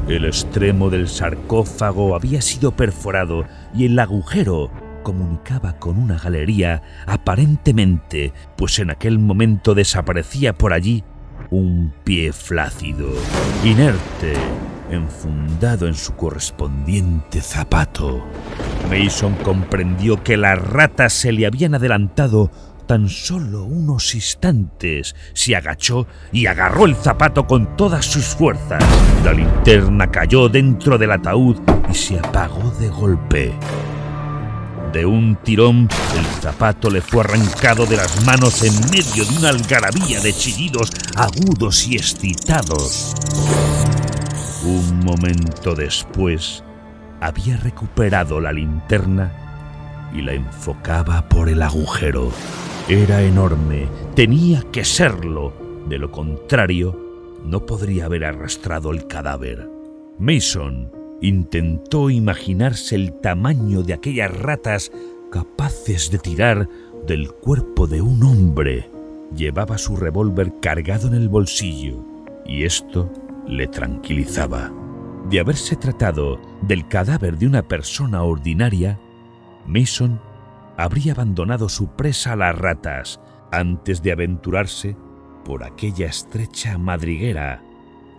El 0.08 0.26
extremo 0.26 0.90
del 0.90 1.08
sarcófago 1.08 2.14
había 2.14 2.42
sido 2.42 2.72
perforado 2.72 3.46
y 3.74 3.86
el 3.86 3.98
agujero 3.98 4.70
comunicaba 5.02 5.78
con 5.78 5.98
una 5.98 6.18
galería 6.18 6.82
aparentemente, 7.06 8.34
pues 8.56 8.78
en 8.80 8.90
aquel 8.90 9.18
momento 9.18 9.74
desaparecía 9.74 10.52
por 10.52 10.74
allí 10.74 11.04
un 11.50 11.94
pie 12.04 12.32
flácido, 12.32 13.08
inerte, 13.64 14.34
enfundado 14.90 15.86
en 15.86 15.94
su 15.94 16.14
correspondiente 16.14 17.40
zapato. 17.40 18.22
Mason 18.90 19.34
comprendió 19.36 20.22
que 20.22 20.36
las 20.36 20.58
ratas 20.58 21.14
se 21.14 21.32
le 21.32 21.46
habían 21.46 21.74
adelantado 21.74 22.50
tan 22.86 23.08
solo 23.08 23.64
unos 23.64 24.14
instantes, 24.14 25.14
se 25.32 25.56
agachó 25.56 26.06
y 26.32 26.46
agarró 26.46 26.86
el 26.86 26.94
zapato 26.94 27.46
con 27.46 27.76
todas 27.76 28.04
sus 28.04 28.24
fuerzas. 28.26 28.82
La 29.24 29.32
linterna 29.32 30.10
cayó 30.10 30.48
dentro 30.48 30.98
del 30.98 31.12
ataúd 31.12 31.56
y 31.90 31.94
se 31.94 32.18
apagó 32.18 32.70
de 32.78 32.88
golpe. 32.88 33.54
De 34.92 35.04
un 35.04 35.36
tirón, 35.42 35.88
el 36.16 36.24
zapato 36.40 36.88
le 36.88 37.00
fue 37.00 37.22
arrancado 37.22 37.84
de 37.84 37.96
las 37.96 38.24
manos 38.24 38.62
en 38.62 38.74
medio 38.90 39.24
de 39.24 39.38
una 39.38 39.48
algarabía 39.48 40.20
de 40.20 40.32
chillidos 40.32 40.92
agudos 41.16 41.88
y 41.88 41.96
excitados. 41.96 43.12
Un 44.64 45.00
momento 45.00 45.74
después, 45.74 46.62
había 47.20 47.56
recuperado 47.56 48.40
la 48.40 48.52
linterna 48.52 49.32
y 50.14 50.22
la 50.22 50.34
enfocaba 50.34 51.28
por 51.28 51.48
el 51.48 51.62
agujero. 51.62 52.30
Era 52.88 53.22
enorme, 53.22 53.88
tenía 54.14 54.62
que 54.70 54.84
serlo. 54.84 55.54
De 55.88 55.96
lo 55.96 56.10
contrario, 56.10 56.94
no 57.42 57.64
podría 57.64 58.04
haber 58.04 58.26
arrastrado 58.26 58.92
el 58.92 59.06
cadáver. 59.06 59.70
Mason 60.18 60.92
intentó 61.22 62.10
imaginarse 62.10 62.94
el 62.94 63.14
tamaño 63.22 63.82
de 63.82 63.94
aquellas 63.94 64.38
ratas 64.38 64.92
capaces 65.32 66.10
de 66.10 66.18
tirar 66.18 66.68
del 67.06 67.32
cuerpo 67.32 67.86
de 67.86 68.02
un 68.02 68.22
hombre. 68.22 68.90
Llevaba 69.34 69.78
su 69.78 69.96
revólver 69.96 70.52
cargado 70.60 71.08
en 71.08 71.14
el 71.14 71.30
bolsillo 71.30 72.04
y 72.44 72.64
esto 72.64 73.10
le 73.48 73.66
tranquilizaba. 73.66 74.70
De 75.30 75.40
haberse 75.40 75.76
tratado 75.76 76.38
del 76.60 76.86
cadáver 76.86 77.38
de 77.38 77.46
una 77.46 77.62
persona 77.62 78.22
ordinaria, 78.24 79.00
Mason 79.66 80.20
habría 80.76 81.12
abandonado 81.12 81.68
su 81.68 81.88
presa 81.88 82.32
a 82.32 82.36
las 82.36 82.56
ratas 82.56 83.20
antes 83.52 84.02
de 84.02 84.12
aventurarse 84.12 84.96
por 85.44 85.64
aquella 85.64 86.06
estrecha 86.06 86.78
madriguera, 86.78 87.62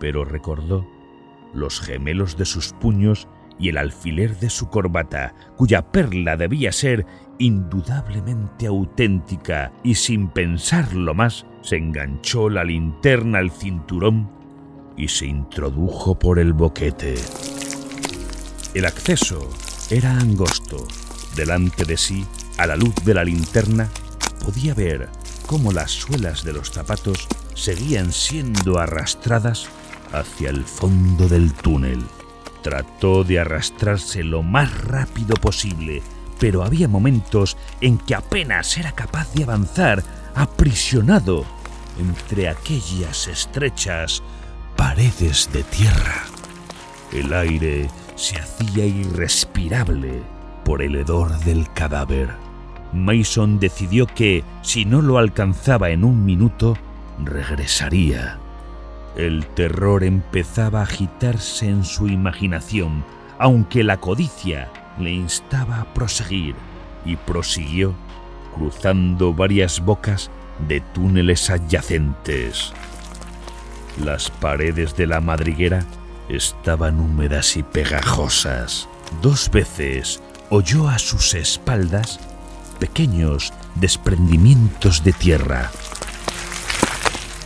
pero 0.00 0.24
recordó 0.24 0.86
los 1.52 1.80
gemelos 1.80 2.36
de 2.36 2.44
sus 2.44 2.72
puños 2.72 3.28
y 3.58 3.70
el 3.70 3.78
alfiler 3.78 4.38
de 4.38 4.50
su 4.50 4.68
corbata, 4.68 5.34
cuya 5.56 5.90
perla 5.90 6.36
debía 6.36 6.72
ser 6.72 7.06
indudablemente 7.38 8.66
auténtica, 8.66 9.72
y 9.82 9.94
sin 9.94 10.28
pensarlo 10.28 11.14
más, 11.14 11.46
se 11.62 11.76
enganchó 11.76 12.50
la 12.50 12.64
linterna 12.64 13.38
al 13.38 13.50
cinturón 13.50 14.30
y 14.96 15.08
se 15.08 15.26
introdujo 15.26 16.18
por 16.18 16.38
el 16.38 16.52
boquete. 16.52 17.14
El 18.74 18.84
acceso 18.84 19.48
era 19.90 20.18
angosto. 20.18 20.86
Delante 21.34 21.84
de 21.84 21.98
sí 21.98 22.26
a 22.56 22.66
la 22.66 22.76
luz 22.76 22.94
de 23.04 23.14
la 23.14 23.24
linterna 23.24 23.88
podía 24.44 24.74
ver 24.74 25.08
cómo 25.46 25.72
las 25.72 25.90
suelas 25.90 26.44
de 26.44 26.52
los 26.52 26.70
zapatos 26.70 27.26
seguían 27.54 28.12
siendo 28.12 28.78
arrastradas 28.78 29.68
hacia 30.12 30.50
el 30.50 30.64
fondo 30.64 31.28
del 31.28 31.52
túnel. 31.52 32.02
Trató 32.62 33.24
de 33.24 33.40
arrastrarse 33.40 34.24
lo 34.24 34.42
más 34.42 34.84
rápido 34.84 35.36
posible, 35.36 36.02
pero 36.38 36.64
había 36.64 36.88
momentos 36.88 37.56
en 37.80 37.98
que 37.98 38.14
apenas 38.14 38.76
era 38.76 38.92
capaz 38.92 39.32
de 39.34 39.44
avanzar, 39.44 40.02
aprisionado 40.34 41.44
entre 41.98 42.48
aquellas 42.48 43.28
estrechas 43.28 44.22
paredes 44.76 45.48
de 45.52 45.62
tierra. 45.62 46.24
El 47.12 47.32
aire 47.32 47.88
se 48.16 48.36
hacía 48.36 48.84
irrespirable 48.84 50.35
por 50.66 50.82
el 50.82 50.96
hedor 50.96 51.38
del 51.44 51.72
cadáver. 51.72 52.28
Mason 52.92 53.60
decidió 53.60 54.06
que, 54.06 54.42
si 54.62 54.84
no 54.84 55.00
lo 55.00 55.18
alcanzaba 55.18 55.90
en 55.90 56.02
un 56.02 56.24
minuto, 56.24 56.76
regresaría. 57.22 58.38
El 59.16 59.46
terror 59.46 60.02
empezaba 60.02 60.80
a 60.80 60.82
agitarse 60.82 61.68
en 61.68 61.84
su 61.84 62.08
imaginación, 62.08 63.04
aunque 63.38 63.84
la 63.84 63.98
codicia 63.98 64.68
le 64.98 65.12
instaba 65.12 65.82
a 65.82 65.94
proseguir, 65.94 66.56
y 67.04 67.14
prosiguió 67.14 67.94
cruzando 68.56 69.32
varias 69.32 69.80
bocas 69.80 70.30
de 70.66 70.80
túneles 70.80 71.48
adyacentes. 71.48 72.72
Las 74.04 74.30
paredes 74.30 74.96
de 74.96 75.06
la 75.06 75.20
madriguera 75.20 75.84
estaban 76.28 76.98
húmedas 76.98 77.56
y 77.56 77.62
pegajosas. 77.62 78.88
Dos 79.22 79.48
veces 79.50 80.20
oyó 80.50 80.88
a 80.88 80.98
sus 80.98 81.34
espaldas 81.34 82.20
pequeños 82.78 83.52
desprendimientos 83.74 85.02
de 85.02 85.12
tierra. 85.12 85.70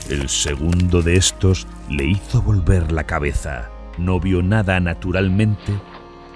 El 0.09 0.29
segundo 0.29 1.03
de 1.03 1.17
estos 1.17 1.67
le 1.89 2.05
hizo 2.05 2.43
volver 2.43 2.93
la 2.93 3.05
cabeza. 3.05 3.71
No 3.97 4.19
vio 4.19 4.43
nada 4.43 4.81
naturalmente 4.81 5.73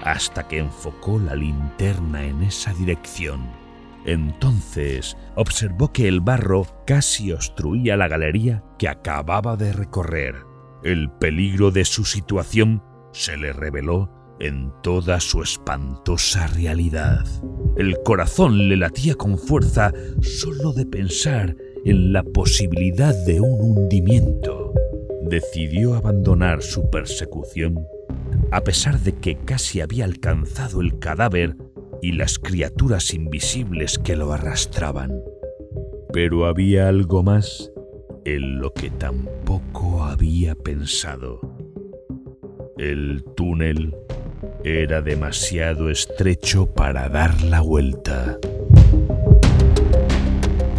hasta 0.03 0.47
que 0.47 0.59
enfocó 0.59 1.19
la 1.19 1.35
linterna 1.35 2.25
en 2.25 2.43
esa 2.43 2.73
dirección. 2.73 3.51
Entonces 4.05 5.17
observó 5.35 5.93
que 5.93 6.09
el 6.09 6.21
barro 6.21 6.67
casi 6.87 7.33
obstruía 7.33 7.97
la 7.97 8.07
galería 8.07 8.63
que 8.79 8.89
acababa 8.89 9.57
de 9.57 9.73
recorrer. 9.73 10.37
El 10.83 11.11
peligro 11.11 11.71
de 11.71 11.85
su 11.85 12.05
situación 12.05 12.83
se 13.13 13.37
le 13.37 13.53
reveló 13.53 14.24
en 14.41 14.73
toda 14.83 15.21
su 15.21 15.43
espantosa 15.43 16.47
realidad. 16.49 17.25
El 17.77 17.97
corazón 18.05 18.69
le 18.69 18.77
latía 18.77 19.15
con 19.15 19.39
fuerza 19.39 19.93
solo 20.21 20.73
de 20.73 20.87
pensar 20.87 21.57
en 21.85 22.13
la 22.13 22.23
posibilidad 22.23 23.15
de 23.27 23.41
un 23.41 23.61
hundimiento. 23.61 24.73
Decidió 25.23 25.95
abandonar 25.95 26.63
su 26.63 26.91
persecución 26.91 27.87
a 28.51 28.61
pesar 28.63 29.01
de 29.01 29.13
que 29.15 29.37
casi 29.37 29.81
había 29.81 30.05
alcanzado 30.05 30.81
el 30.81 30.99
cadáver 30.99 31.57
y 32.01 32.13
las 32.13 32.39
criaturas 32.39 33.15
invisibles 33.15 33.99
que 33.99 34.17
lo 34.17 34.33
arrastraban. 34.33 35.23
Pero 36.13 36.47
había 36.47 36.89
algo 36.89 37.23
más 37.23 37.73
en 38.25 38.61
lo 38.61 38.73
que 38.73 38.91
tampoco 38.91 40.05
había 40.05 40.55
pensado. 40.55 41.41
El 42.77 43.25
túnel 43.37 43.95
era 44.65 45.03
demasiado 45.03 45.91
estrecho 45.91 46.65
para 46.67 47.11
dar 47.11 47.43
la 47.43 47.61
vuelta. 47.61 48.39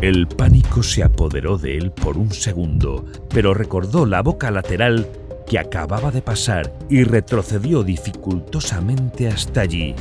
El 0.01 0.27
pánico 0.27 0.81
se 0.81 1.03
apoderó 1.03 1.59
de 1.59 1.77
él 1.77 1.91
por 1.91 2.17
un 2.17 2.31
segundo, 2.31 3.05
pero 3.29 3.53
recordó 3.53 4.07
la 4.07 4.23
boca 4.23 4.49
lateral 4.49 5.07
que 5.47 5.59
acababa 5.59 6.09
de 6.09 6.23
pasar 6.23 6.73
y 6.89 7.03
retrocedió 7.03 7.83
dificultosamente 7.83 9.27
hasta 9.27 9.61
allí. 9.61 9.93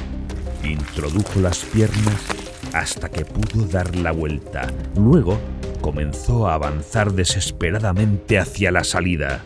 Introdujo 0.63 1.41
las 1.41 1.59
piernas 1.59 2.25
hasta 2.73 3.11
que 3.11 3.27
pudo 3.27 3.67
dar 3.67 3.95
la 3.97 4.13
vuelta. 4.13 4.67
Luego 4.97 5.39
comenzó 5.83 6.49
a 6.49 6.55
avanzar 6.55 7.13
desesperadamente 7.13 8.39
hacia 8.39 8.73
la 8.73 8.83
salida. 8.83 9.43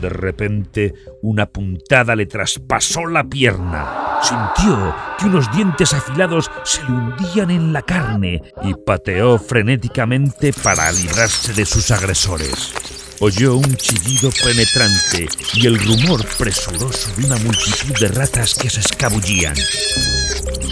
De 0.00 0.08
repente, 0.08 0.94
una 1.22 1.46
puntada 1.46 2.14
le 2.14 2.26
traspasó 2.26 3.06
la 3.06 3.24
pierna. 3.24 4.20
Sintió 4.22 4.94
que 5.18 5.26
unos 5.26 5.50
dientes 5.52 5.92
afilados 5.92 6.50
se 6.64 6.82
le 6.84 6.90
hundían 6.90 7.50
en 7.50 7.72
la 7.72 7.82
carne 7.82 8.42
y 8.62 8.74
pateó 8.74 9.38
frenéticamente 9.38 10.52
para 10.52 10.90
librarse 10.92 11.52
de 11.52 11.64
sus 11.64 11.90
agresores. 11.90 12.72
Oyó 13.20 13.56
un 13.56 13.74
chillido 13.74 14.30
penetrante 14.44 15.26
y 15.54 15.66
el 15.66 15.76
rumor 15.78 16.24
presuroso 16.38 17.10
de 17.16 17.26
una 17.26 17.36
multitud 17.38 17.98
de 18.00 18.08
ratas 18.08 18.54
que 18.54 18.70
se 18.70 18.78
escabullían. 18.78 19.54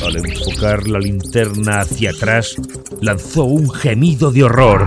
Al 0.05 0.17
enfocar 0.17 0.87
la 0.87 1.01
linterna 1.01 1.81
hacia 1.81 2.11
atrás, 2.11 2.55
lanzó 3.01 3.45
un 3.45 3.69
gemido 3.71 4.31
de 4.31 4.45
horror. 4.45 4.87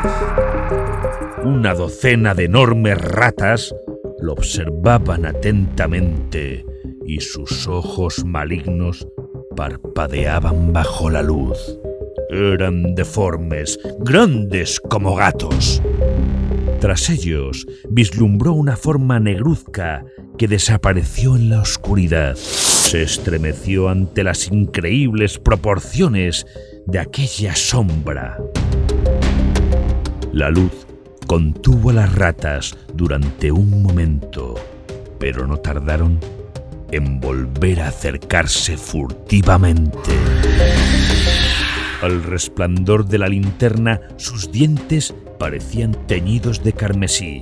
Una 1.43 1.73
docena 1.73 2.33
de 2.33 2.45
enormes 2.45 2.97
ratas 2.97 3.73
lo 4.21 4.33
observaban 4.33 5.25
atentamente 5.25 6.65
y 7.05 7.19
sus 7.21 7.67
ojos 7.67 8.23
malignos 8.25 9.07
parpadeaban 9.55 10.73
bajo 10.73 11.09
la 11.09 11.21
luz. 11.21 11.57
Eran 12.29 12.95
deformes, 12.95 13.79
grandes 13.99 14.79
como 14.79 15.15
gatos. 15.15 15.81
Tras 16.79 17.09
ellos 17.09 17.65
vislumbró 17.89 18.53
una 18.53 18.77
forma 18.77 19.19
negruzca 19.19 20.05
que 20.37 20.47
desapareció 20.47 21.35
en 21.35 21.49
la 21.49 21.61
oscuridad. 21.61 22.35
Se 22.35 23.01
estremeció 23.03 23.89
ante 23.89 24.23
las 24.23 24.51
increíbles 24.51 25.39
proporciones 25.39 26.45
de 26.85 26.99
aquella 26.99 27.55
sombra. 27.55 28.37
La 30.31 30.49
luz 30.49 30.88
contuvo 31.29 31.91
a 31.91 31.93
las 31.93 32.15
ratas 32.15 32.75
durante 32.91 33.51
un 33.51 33.83
momento, 33.83 34.55
pero 35.19 35.45
no 35.45 35.57
tardaron 35.57 36.19
en 36.89 37.19
volver 37.19 37.81
a 37.81 37.89
acercarse 37.89 38.77
furtivamente. 38.77 40.09
Al 42.01 42.23
resplandor 42.23 43.05
de 43.05 43.19
la 43.19 43.27
linterna, 43.27 44.01
sus 44.17 44.51
dientes 44.51 45.13
parecían 45.37 45.91
teñidos 46.07 46.63
de 46.63 46.73
carmesí. 46.73 47.41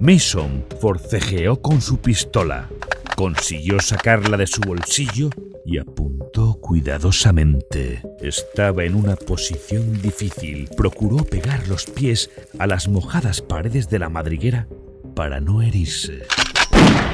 Mason 0.00 0.64
forcejeó 0.80 1.62
con 1.62 1.80
su 1.80 1.98
pistola, 1.98 2.68
consiguió 3.14 3.78
sacarla 3.78 4.36
de 4.36 4.48
su 4.48 4.62
bolsillo 4.62 5.30
y 5.64 5.78
apuntó 5.78 6.54
cuidadosamente. 6.60 8.02
Estaba 8.20 8.84
en 8.84 8.94
una 8.94 9.16
posición 9.16 10.00
difícil. 10.00 10.68
Procuró 10.76 11.18
pegar 11.24 11.68
los 11.68 11.86
pies 11.86 12.30
a 12.58 12.66
las 12.66 12.88
mojadas 12.88 13.40
paredes 13.40 13.88
de 13.88 13.98
la 13.98 14.08
madriguera 14.08 14.68
para 15.14 15.40
no 15.40 15.62
herirse. 15.62 16.22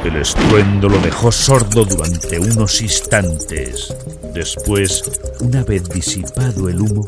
El 0.05 0.17
estruendo 0.17 0.89
lo 0.89 0.99
dejó 0.99 1.33
sordo 1.33 1.85
durante 1.85 2.39
unos 2.39 2.81
instantes. 2.81 3.95
Después, 4.35 5.03
una 5.41 5.65
vez 5.65 5.89
disipado 5.89 6.69
el 6.69 6.81
humo, 6.81 7.05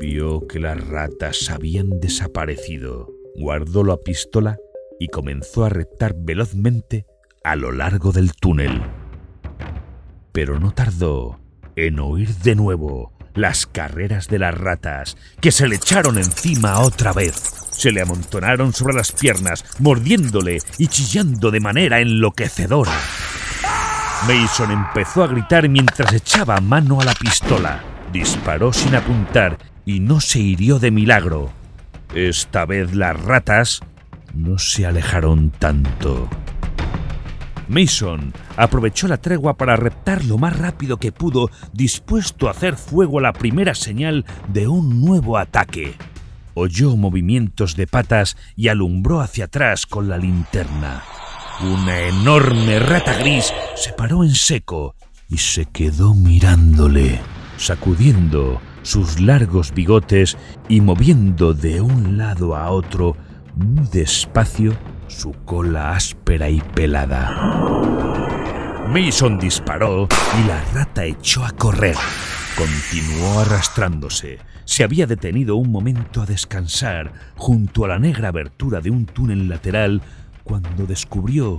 vio 0.00 0.46
que 0.46 0.60
las 0.60 0.82
ratas 0.86 1.50
habían 1.50 2.00
desaparecido. 2.00 3.12
Guardó 3.36 3.84
la 3.84 3.96
pistola 3.96 4.56
y 4.98 5.08
comenzó 5.08 5.64
a 5.64 5.68
reptar 5.68 6.14
velozmente 6.16 7.04
a 7.42 7.56
lo 7.56 7.72
largo 7.72 8.12
del 8.12 8.32
túnel 8.32 8.80
pero 10.34 10.58
no 10.58 10.72
tardó 10.72 11.38
en 11.76 12.00
oír 12.00 12.34
de 12.38 12.56
nuevo 12.56 13.12
las 13.34 13.66
carreras 13.66 14.26
de 14.26 14.40
las 14.40 14.52
ratas, 14.52 15.16
que 15.40 15.52
se 15.52 15.68
le 15.68 15.76
echaron 15.76 16.18
encima 16.18 16.80
otra 16.80 17.12
vez. 17.12 17.34
Se 17.70 17.92
le 17.92 18.02
amontonaron 18.02 18.72
sobre 18.72 18.94
las 18.94 19.12
piernas, 19.12 19.64
mordiéndole 19.78 20.58
y 20.76 20.88
chillando 20.88 21.52
de 21.52 21.60
manera 21.60 22.00
enloquecedora. 22.00 22.92
Mason 24.26 24.72
empezó 24.72 25.22
a 25.22 25.28
gritar 25.28 25.68
mientras 25.68 26.12
echaba 26.12 26.60
mano 26.60 27.00
a 27.00 27.04
la 27.04 27.14
pistola. 27.14 27.84
Disparó 28.12 28.72
sin 28.72 28.96
apuntar 28.96 29.58
y 29.86 30.00
no 30.00 30.20
se 30.20 30.40
hirió 30.40 30.80
de 30.80 30.90
milagro. 30.90 31.52
Esta 32.12 32.66
vez 32.66 32.92
las 32.92 33.20
ratas 33.22 33.82
no 34.34 34.58
se 34.58 34.84
alejaron 34.84 35.50
tanto. 35.50 36.28
Mason 37.68 38.32
aprovechó 38.56 39.08
la 39.08 39.16
tregua 39.16 39.56
para 39.56 39.76
reptar 39.76 40.24
lo 40.24 40.38
más 40.38 40.56
rápido 40.56 40.98
que 40.98 41.12
pudo, 41.12 41.50
dispuesto 41.72 42.48
a 42.48 42.52
hacer 42.52 42.76
fuego 42.76 43.18
a 43.18 43.22
la 43.22 43.32
primera 43.32 43.74
señal 43.74 44.24
de 44.48 44.68
un 44.68 45.00
nuevo 45.00 45.38
ataque. 45.38 45.94
Oyó 46.54 46.96
movimientos 46.96 47.74
de 47.76 47.86
patas 47.86 48.36
y 48.56 48.68
alumbró 48.68 49.20
hacia 49.20 49.46
atrás 49.46 49.86
con 49.86 50.08
la 50.08 50.18
linterna. 50.18 51.02
Una 51.60 52.00
enorme 52.00 52.78
rata 52.78 53.14
gris 53.18 53.52
se 53.76 53.92
paró 53.92 54.24
en 54.24 54.34
seco 54.34 54.94
y 55.28 55.38
se 55.38 55.66
quedó 55.66 56.14
mirándole, 56.14 57.20
sacudiendo 57.56 58.60
sus 58.82 59.20
largos 59.20 59.72
bigotes 59.72 60.36
y 60.68 60.80
moviendo 60.80 61.54
de 61.54 61.80
un 61.80 62.18
lado 62.18 62.54
a 62.54 62.70
otro 62.70 63.16
muy 63.56 63.86
despacio 63.88 64.76
su 65.14 65.32
cola 65.44 65.92
áspera 65.92 66.50
y 66.50 66.60
pelada. 66.60 67.30
Mason 68.88 69.38
disparó 69.38 70.08
y 70.38 70.48
la 70.48 70.62
rata 70.74 71.04
echó 71.04 71.44
a 71.44 71.52
correr. 71.52 71.96
Continuó 72.56 73.40
arrastrándose. 73.40 74.38
Se 74.64 74.82
había 74.82 75.06
detenido 75.06 75.56
un 75.56 75.70
momento 75.70 76.20
a 76.20 76.26
descansar 76.26 77.12
junto 77.36 77.84
a 77.84 77.88
la 77.88 77.98
negra 77.98 78.28
abertura 78.28 78.80
de 78.80 78.90
un 78.90 79.06
túnel 79.06 79.48
lateral 79.48 80.02
cuando 80.42 80.84
descubrió 80.86 81.56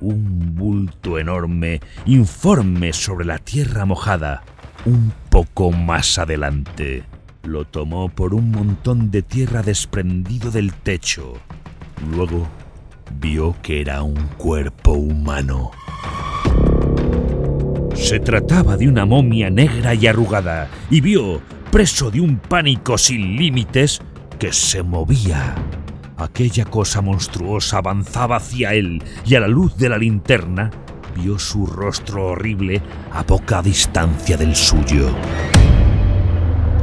un 0.00 0.54
bulto 0.54 1.18
enorme, 1.18 1.80
informe 2.06 2.92
sobre 2.92 3.24
la 3.26 3.38
tierra 3.38 3.84
mojada, 3.84 4.42
un 4.86 5.12
poco 5.28 5.70
más 5.70 6.18
adelante. 6.18 7.04
Lo 7.44 7.64
tomó 7.64 8.08
por 8.08 8.34
un 8.34 8.50
montón 8.50 9.10
de 9.10 9.22
tierra 9.22 9.62
desprendido 9.62 10.50
del 10.50 10.72
techo. 10.72 11.34
Luego 12.10 12.48
vio 13.14 13.54
que 13.62 13.80
era 13.80 14.02
un 14.02 14.16
cuerpo 14.36 14.92
humano. 14.92 15.70
Se 17.94 18.18
trataba 18.20 18.76
de 18.76 18.88
una 18.88 19.06
momia 19.06 19.50
negra 19.50 19.94
y 19.94 20.06
arrugada, 20.06 20.68
y 20.90 21.00
vio, 21.00 21.40
preso 21.70 22.10
de 22.10 22.20
un 22.20 22.38
pánico 22.38 22.98
sin 22.98 23.36
límites, 23.36 24.00
que 24.38 24.52
se 24.52 24.82
movía. 24.82 25.54
Aquella 26.16 26.64
cosa 26.64 27.00
monstruosa 27.00 27.78
avanzaba 27.78 28.36
hacia 28.36 28.74
él 28.74 29.02
y 29.24 29.34
a 29.34 29.40
la 29.40 29.48
luz 29.48 29.76
de 29.76 29.88
la 29.88 29.98
linterna 29.98 30.70
vio 31.14 31.38
su 31.38 31.66
rostro 31.66 32.28
horrible 32.28 32.80
a 33.12 33.24
poca 33.24 33.62
distancia 33.62 34.36
del 34.36 34.54
suyo. 34.54 35.10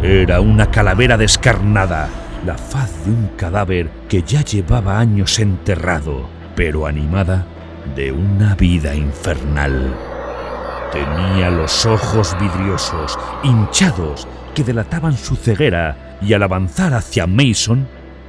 Era 0.02 0.42
una 0.42 0.72
calavera 0.72 1.18
descarnada, 1.18 2.10
la 2.45 2.58
faz 2.58 3.06
de 3.06 3.12
un 3.12 3.28
cadáver 3.38 3.89
que 4.08 4.21
ya 4.21 4.43
llevaba 4.43 4.99
años 4.99 5.39
enterrado, 5.39 6.30
pero 6.56 6.86
animada 6.86 7.45
de 7.95 8.12
una 8.12 8.56
vida 8.56 8.95
infernal. 8.95 9.95
Tenía 10.91 11.49
los 11.49 11.86
ojos 11.86 12.36
vidriosos, 12.39 13.17
hinchados, 13.43 14.28
que 14.56 14.63
delataban 14.63 15.15
su 15.15 15.36
ceguera, 15.36 16.17
y 16.21 16.34
al 16.34 16.43
avanzar 16.43 16.93
hacia 16.93 17.28
Mason, 17.28 17.88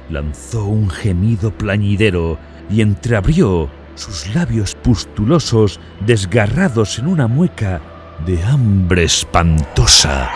lanzó 0.09 0.65
un 0.65 0.89
gemido 0.89 1.51
plañidero 1.51 2.37
y 2.69 2.81
entreabrió 2.81 3.69
sus 3.95 4.33
labios 4.33 4.75
pustulosos 4.75 5.79
desgarrados 6.05 6.99
en 6.99 7.07
una 7.07 7.27
mueca 7.27 7.81
de 8.25 8.41
hambre 8.43 9.03
espantosa. 9.03 10.29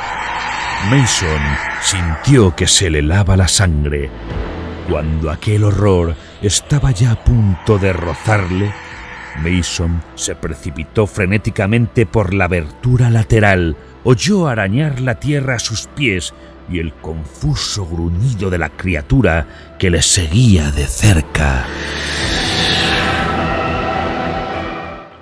Mason 0.89 1.41
sintió 1.81 2.55
que 2.55 2.67
se 2.67 2.89
le 2.89 3.01
lava 3.01 3.35
la 3.35 3.47
sangre. 3.47 4.09
Cuando 4.87 5.31
aquel 5.31 5.63
horror 5.63 6.15
estaba 6.41 6.91
ya 6.91 7.11
a 7.11 7.23
punto 7.23 7.79
de 7.79 7.91
rozarle, 7.91 8.71
Mason 9.37 10.03
se 10.13 10.35
precipitó 10.35 11.07
frenéticamente 11.07 12.05
por 12.05 12.35
la 12.35 12.45
abertura 12.45 13.09
lateral, 13.09 13.75
oyó 14.03 14.47
arañar 14.47 15.01
la 15.01 15.15
tierra 15.15 15.55
a 15.55 15.59
sus 15.59 15.87
pies 15.87 16.33
y 16.69 16.79
el 16.79 16.93
confuso 16.93 17.85
gruñido 17.87 18.49
de 18.49 18.59
la 18.59 18.69
criatura 18.69 19.47
que 19.79 19.89
le 19.89 20.03
seguía 20.03 20.69
de 20.69 20.85
cerca. 20.85 21.65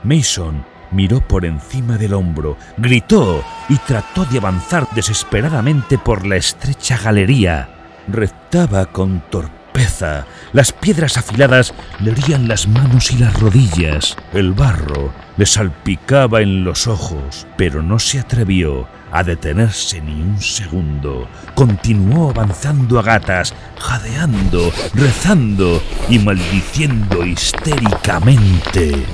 Mason 0.04 0.73
miró 0.94 1.20
por 1.28 1.46
encima 1.46 1.98
del 1.98 2.14
hombro, 2.14 2.58
gritó 2.78 3.44
y 3.70 3.78
trató 3.78 4.26
de 4.26 4.38
avanzar 4.38 4.88
desesperadamente 4.94 5.98
por 5.98 6.26
la 6.26 6.36
estrecha 6.38 6.98
galería. 6.98 7.70
Reptaba 8.08 8.86
con 8.86 9.22
torpeza. 9.30 10.26
Las 10.52 10.72
piedras 10.72 11.18
afiladas 11.18 11.74
le 12.00 12.12
herían 12.12 12.48
las 12.48 12.68
manos 12.68 13.12
y 13.12 13.18
las 13.18 13.40
rodillas. 13.40 14.16
El 14.34 14.54
barro 14.54 15.12
le 15.36 15.46
salpicaba 15.46 16.42
en 16.42 16.64
los 16.64 16.88
ojos, 16.88 17.48
pero 17.58 17.82
no 17.82 17.98
se 17.98 18.20
atrevió 18.20 18.88
a 19.12 19.24
detenerse 19.24 20.02
ni 20.02 20.22
un 20.22 20.40
segundo. 20.42 21.28
Continuó 21.56 22.32
avanzando 22.32 23.00
a 23.00 23.04
gatas, 23.04 23.54
jadeando, 23.80 24.72
rezando 24.94 25.82
y 26.10 26.20
maldiciendo 26.20 27.26
histéricamente. 27.26 29.06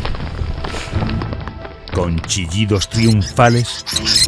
Con 1.99 2.17
chillidos 2.21 2.89
triunfales, 2.89 3.83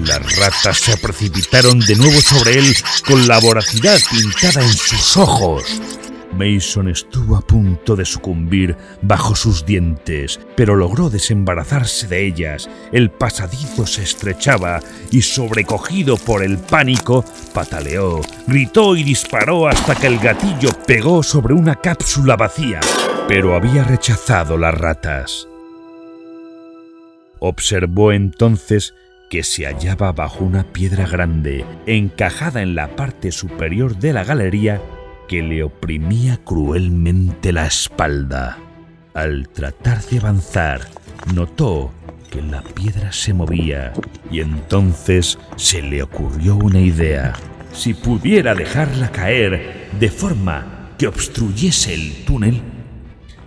las 0.05 0.37
ratas 0.37 0.77
se 0.77 0.97
precipitaron 0.97 1.79
de 1.79 1.95
nuevo 1.95 2.19
sobre 2.19 2.59
él 2.59 2.75
con 3.07 3.29
la 3.29 3.39
voracidad 3.39 3.97
pintada 4.11 4.61
en 4.61 4.73
sus 4.73 5.15
ojos. 5.15 5.81
Mason 6.33 6.89
estuvo 6.89 7.37
a 7.37 7.41
punto 7.41 7.95
de 7.95 8.03
sucumbir 8.03 8.75
bajo 9.01 9.37
sus 9.37 9.65
dientes, 9.65 10.37
pero 10.57 10.75
logró 10.75 11.09
desembarazarse 11.09 12.07
de 12.07 12.27
ellas. 12.27 12.69
El 12.91 13.09
pasadizo 13.09 13.87
se 13.87 14.03
estrechaba 14.03 14.81
y, 15.09 15.21
sobrecogido 15.21 16.17
por 16.17 16.43
el 16.43 16.57
pánico, 16.57 17.23
pataleó, 17.53 18.19
gritó 18.47 18.97
y 18.97 19.05
disparó 19.05 19.69
hasta 19.69 19.95
que 19.95 20.07
el 20.07 20.19
gatillo 20.19 20.71
pegó 20.85 21.23
sobre 21.23 21.53
una 21.53 21.75
cápsula 21.75 22.35
vacía, 22.35 22.81
pero 23.29 23.55
había 23.55 23.85
rechazado 23.85 24.57
las 24.57 24.73
ratas. 24.73 25.47
Observó 27.43 28.11
entonces 28.11 28.93
que 29.27 29.41
se 29.41 29.65
hallaba 29.65 30.11
bajo 30.11 30.45
una 30.45 30.63
piedra 30.63 31.07
grande, 31.07 31.65
encajada 31.87 32.61
en 32.61 32.75
la 32.75 32.95
parte 32.95 33.31
superior 33.31 33.97
de 33.97 34.13
la 34.13 34.23
galería, 34.23 34.79
que 35.27 35.41
le 35.41 35.63
oprimía 35.63 36.37
cruelmente 36.37 37.51
la 37.51 37.65
espalda. 37.65 38.59
Al 39.15 39.49
tratar 39.49 40.03
de 40.03 40.19
avanzar, 40.19 40.81
notó 41.33 41.91
que 42.29 42.43
la 42.43 42.61
piedra 42.61 43.11
se 43.11 43.33
movía 43.33 43.91
y 44.29 44.41
entonces 44.41 45.39
se 45.55 45.81
le 45.81 46.03
ocurrió 46.03 46.57
una 46.57 46.79
idea. 46.79 47.33
Si 47.73 47.95
pudiera 47.95 48.53
dejarla 48.53 49.11
caer 49.11 49.89
de 49.99 50.11
forma 50.11 50.91
que 50.99 51.07
obstruyese 51.07 51.95
el 51.95 52.23
túnel, 52.23 52.61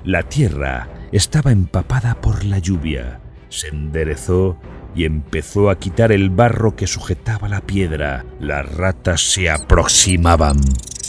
la 0.03 0.25
tierra 0.25 0.89
estaba 1.13 1.53
empapada 1.53 2.21
por 2.21 2.45
la 2.45 2.59
lluvia 2.59 3.21
se 3.55 3.69
enderezó 3.69 4.57
y 4.95 5.05
empezó 5.05 5.71
a 5.71 5.79
quitar 5.79 6.13
el 6.13 6.31
barro 6.31 6.77
que 6.77 6.87
sujetaba 6.87 7.49
la 7.49 7.61
piedra. 7.61 8.25
Las 8.41 8.71
ratas 8.75 9.21
se 9.21 9.51
aproximaban. 9.51 10.59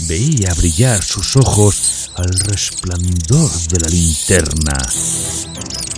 Veía 0.08 0.53
brillar 0.58 1.01
sus 1.01 1.36
ojos 1.36 2.12
al 2.17 2.31
resplandor 2.39 3.51
de 3.69 3.79
la 3.79 3.88
linterna. 3.88 4.79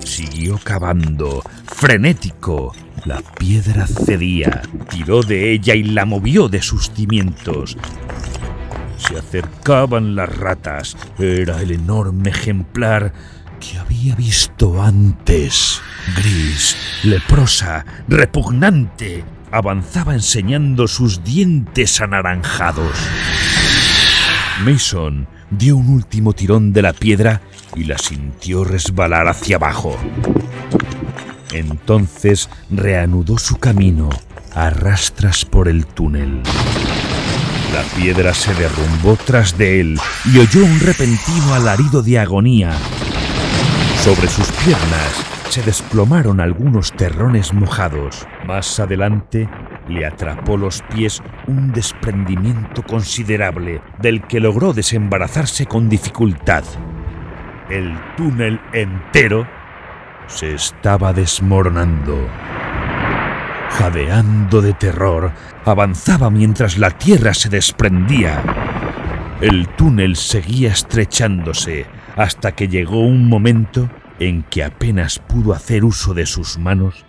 Siguió 0.04 0.60
cavando, 0.64 1.44
frenético. 1.66 2.74
La 3.06 3.22
piedra 3.22 3.88
cedía, 3.88 4.62
tiró 4.90 5.22
de 5.24 5.54
ella 5.54 5.76
y 5.76 5.84
la 5.84 6.06
movió 6.06 6.50
de 6.50 6.62
sus 6.62 6.92
cimientos. 6.92 7.78
Se 8.98 9.18
acercaban 9.18 10.16
las 10.16 10.36
ratas. 10.36 10.98
Era 11.20 11.62
el 11.62 11.72
enorme 11.72 12.32
ejemplar 12.32 13.14
que 13.60 13.78
había 13.78 14.16
visto 14.16 14.82
antes. 14.82 15.82
Gris, 16.16 16.78
leprosa, 17.04 17.86
repugnante, 18.08 19.26
avanzaba 19.52 20.14
enseñando 20.14 20.88
sus 20.88 21.24
dientes 21.24 22.00
anaranjados. 22.00 22.98
Mason 24.64 25.28
dio 25.50 25.78
un 25.78 25.90
último 25.90 26.34
tirón 26.34 26.72
de 26.72 26.82
la 26.82 26.94
piedra 26.94 27.42
y 27.76 27.84
la 27.84 27.98
sintió 27.98 28.64
resbalar 28.64 29.28
hacia 29.28 29.58
abajo. 29.58 29.98
Entonces 31.52 32.50
reanudó 32.70 33.38
su 33.38 33.58
camino 33.58 34.10
a 34.54 34.70
rastras 34.70 35.46
por 35.46 35.68
el 35.68 35.86
túnel. 35.86 36.42
La 37.74 37.84
piedra 38.00 38.34
se 38.34 38.54
derrumbó 38.54 39.18
tras 39.18 39.58
de 39.58 39.82
él 39.82 40.00
y 40.26 40.40
oyó 40.40 40.64
un 40.64 40.80
repentino 40.80 41.54
alarido 41.54 42.02
de 42.02 42.18
agonía. 42.18 42.72
Sobre 44.04 44.28
sus 44.30 44.48
piernas 44.64 45.37
se 45.50 45.62
desplomaron 45.64 46.40
algunos 46.40 46.92
terrones 46.92 47.54
mojados. 47.54 48.28
Más 48.46 48.80
adelante 48.80 49.50
le 49.88 50.06
atrapó 50.06 50.58
los 50.58 50.82
pies 50.94 51.22
un 51.48 51.72
desprendimiento 51.72 52.84
considerable 52.84 53.82
del 54.00 54.24
que 54.24 54.40
logró 54.40 54.74
desembarazarse 54.74 55.66
con 55.66 55.90
dificultad. 55.90 56.64
El 57.70 57.98
túnel 58.16 58.60
entero 58.74 59.48
se 60.28 60.54
estaba 60.54 61.14
desmoronando. 61.14 62.28
Jadeando 63.72 64.62
de 64.62 64.74
terror, 64.74 65.32
avanzaba 65.66 66.30
mientras 66.30 66.78
la 66.78 66.92
tierra 66.92 67.34
se 67.34 67.50
desprendía. 67.50 68.44
El 69.42 69.68
túnel 69.70 70.16
seguía 70.16 70.72
estrechándose 70.72 71.86
hasta 72.16 72.54
que 72.54 72.68
llegó 72.68 73.02
un 73.02 73.30
momento 73.30 73.90
en 74.20 74.44
que 74.44 74.64
apenas 74.64 75.20
pudo 75.20 75.54
hacer 75.54 75.84
uso 75.86 76.14
de 76.14 76.26
sus 76.26 76.58
manos 76.58 77.06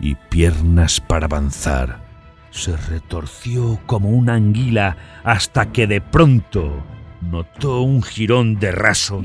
y 0.00 0.14
piernas 0.14 1.00
para 1.00 1.26
avanzar. 1.26 2.06
Se 2.50 2.76
retorció 2.76 3.78
como 3.86 4.10
una 4.10 4.34
anguila 4.34 4.96
hasta 5.24 5.70
que 5.70 5.86
de 5.86 6.00
pronto 6.00 6.82
notó 7.20 7.82
un 7.82 8.02
jirón 8.02 8.58
de 8.58 8.72
raso 8.72 9.22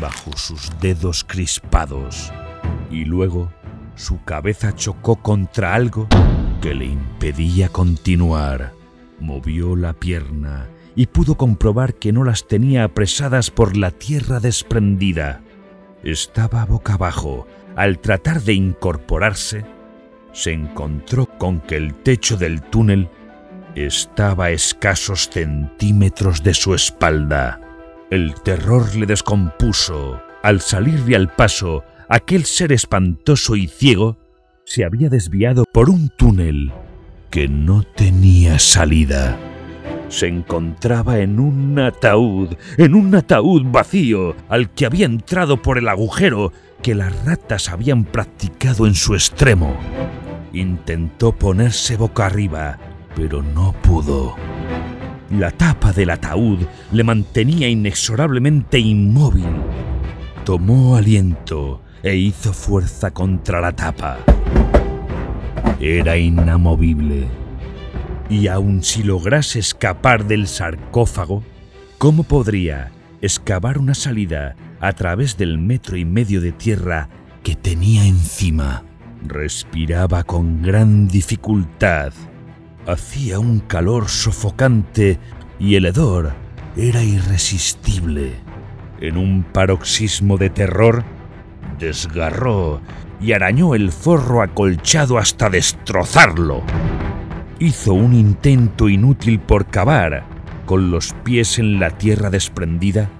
bajo 0.00 0.36
sus 0.36 0.70
dedos 0.80 1.24
crispados 1.24 2.32
y 2.90 3.04
luego 3.04 3.50
su 3.94 4.22
cabeza 4.24 4.74
chocó 4.74 5.16
contra 5.16 5.74
algo 5.74 6.08
que 6.60 6.74
le 6.74 6.86
impedía 6.86 7.68
continuar. 7.68 8.72
Movió 9.20 9.76
la 9.76 9.94
pierna 9.94 10.68
y 10.94 11.06
pudo 11.06 11.36
comprobar 11.36 11.94
que 11.94 12.12
no 12.12 12.24
las 12.24 12.46
tenía 12.46 12.84
apresadas 12.84 13.50
por 13.50 13.76
la 13.76 13.90
tierra 13.90 14.40
desprendida. 14.40 15.42
Estaba 16.06 16.64
boca 16.64 16.94
abajo. 16.94 17.48
Al 17.74 17.98
tratar 17.98 18.40
de 18.40 18.52
incorporarse, 18.52 19.64
se 20.32 20.52
encontró 20.52 21.26
con 21.26 21.60
que 21.60 21.76
el 21.76 21.94
techo 21.94 22.36
del 22.36 22.62
túnel 22.62 23.08
estaba 23.74 24.44
a 24.44 24.50
escasos 24.52 25.28
centímetros 25.28 26.44
de 26.44 26.54
su 26.54 26.74
espalda. 26.76 27.60
El 28.08 28.34
terror 28.34 28.94
le 28.94 29.06
descompuso. 29.06 30.22
Al 30.44 30.60
salirle 30.60 31.16
al 31.16 31.34
paso, 31.34 31.82
aquel 32.08 32.44
ser 32.44 32.70
espantoso 32.70 33.56
y 33.56 33.66
ciego 33.66 34.16
se 34.64 34.84
había 34.84 35.08
desviado 35.08 35.64
por 35.72 35.90
un 35.90 36.08
túnel 36.10 36.72
que 37.32 37.48
no 37.48 37.82
tenía 37.82 38.60
salida. 38.60 39.36
Se 40.08 40.28
encontraba 40.28 41.18
en 41.18 41.40
un 41.40 41.78
ataúd, 41.78 42.56
en 42.78 42.94
un 42.94 43.14
ataúd 43.14 43.64
vacío, 43.66 44.36
al 44.48 44.70
que 44.70 44.86
había 44.86 45.06
entrado 45.06 45.60
por 45.60 45.78
el 45.78 45.88
agujero 45.88 46.52
que 46.82 46.94
las 46.94 47.24
ratas 47.24 47.68
habían 47.68 48.04
practicado 48.04 48.86
en 48.86 48.94
su 48.94 49.14
extremo. 49.14 49.76
Intentó 50.52 51.32
ponerse 51.32 51.96
boca 51.96 52.26
arriba, 52.26 52.78
pero 53.14 53.42
no 53.42 53.72
pudo. 53.82 54.36
La 55.30 55.50
tapa 55.50 55.92
del 55.92 56.10
ataúd 56.10 56.60
le 56.92 57.02
mantenía 57.02 57.68
inexorablemente 57.68 58.78
inmóvil. 58.78 59.48
Tomó 60.44 60.96
aliento 60.96 61.82
e 62.02 62.14
hizo 62.14 62.52
fuerza 62.52 63.10
contra 63.10 63.60
la 63.60 63.72
tapa. 63.72 64.18
Era 65.80 66.16
inamovible. 66.16 67.45
Y 68.28 68.48
aun 68.48 68.82
si 68.82 69.02
lograse 69.02 69.60
escapar 69.60 70.26
del 70.26 70.48
sarcófago, 70.48 71.44
¿cómo 71.98 72.24
podría 72.24 72.90
excavar 73.20 73.78
una 73.78 73.94
salida 73.94 74.56
a 74.80 74.92
través 74.92 75.36
del 75.36 75.58
metro 75.58 75.96
y 75.96 76.04
medio 76.04 76.40
de 76.40 76.52
tierra 76.52 77.08
que 77.44 77.54
tenía 77.54 78.04
encima? 78.04 78.82
Respiraba 79.22 80.24
con 80.24 80.60
gran 80.62 81.06
dificultad. 81.06 82.12
Hacía 82.86 83.38
un 83.38 83.60
calor 83.60 84.08
sofocante 84.08 85.18
y 85.58 85.76
el 85.76 85.86
hedor 85.86 86.32
era 86.76 87.02
irresistible. 87.02 88.32
En 89.00 89.18
un 89.18 89.44
paroxismo 89.44 90.36
de 90.36 90.50
terror, 90.50 91.04
desgarró 91.78 92.80
y 93.20 93.32
arañó 93.32 93.74
el 93.74 93.92
forro 93.92 94.42
acolchado 94.42 95.18
hasta 95.18 95.48
destrozarlo 95.48 96.64
hizo 97.58 97.94
un 97.94 98.14
intento 98.14 98.88
inútil 98.88 99.38
por 99.40 99.66
cavar, 99.66 100.24
con 100.66 100.90
los 100.90 101.14
pies 101.24 101.58
en 101.58 101.78
la 101.78 101.90
tierra 101.90 102.30
desprendida 102.30 103.10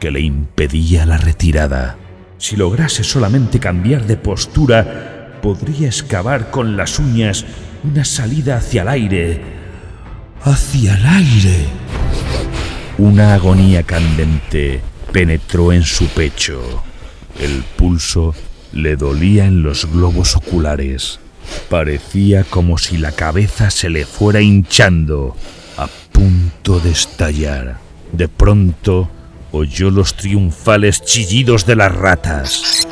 que 0.00 0.10
le 0.10 0.20
impedía 0.20 1.06
la 1.06 1.18
retirada. 1.18 1.96
Si 2.38 2.56
lograse 2.56 3.02
solamente 3.02 3.58
cambiar 3.58 4.06
de 4.06 4.16
postura, 4.16 5.38
podría 5.42 5.86
excavar 5.88 6.50
con 6.50 6.76
las 6.76 6.98
uñas 6.98 7.44
una 7.84 8.04
salida 8.04 8.56
hacia 8.58 8.82
el 8.82 8.88
aire. 8.88 9.40
¡Hacia 10.42 10.94
el 10.94 11.06
aire! 11.06 11.66
Una 12.98 13.34
agonía 13.34 13.82
candente 13.82 14.80
penetró 15.12 15.72
en 15.72 15.82
su 15.82 16.06
pecho. 16.08 16.82
El 17.40 17.64
pulso 17.76 18.34
le 18.72 18.96
dolía 18.96 19.46
en 19.46 19.62
los 19.62 19.90
globos 19.90 20.36
oculares. 20.36 21.20
Parecía 21.68 22.44
como 22.44 22.78
si 22.78 22.96
la 22.96 23.12
cabeza 23.12 23.70
se 23.70 23.90
le 23.90 24.06
fuera 24.06 24.40
hinchando, 24.40 25.36
a 25.76 25.86
punto 26.12 26.80
de 26.80 26.90
estallar. 26.90 27.78
De 28.12 28.28
pronto 28.28 29.08
oyó 29.52 29.90
los 29.90 30.14
triunfales 30.14 31.02
chillidos 31.02 31.66
de 31.66 31.76
las 31.76 31.94
ratas. 31.94 32.86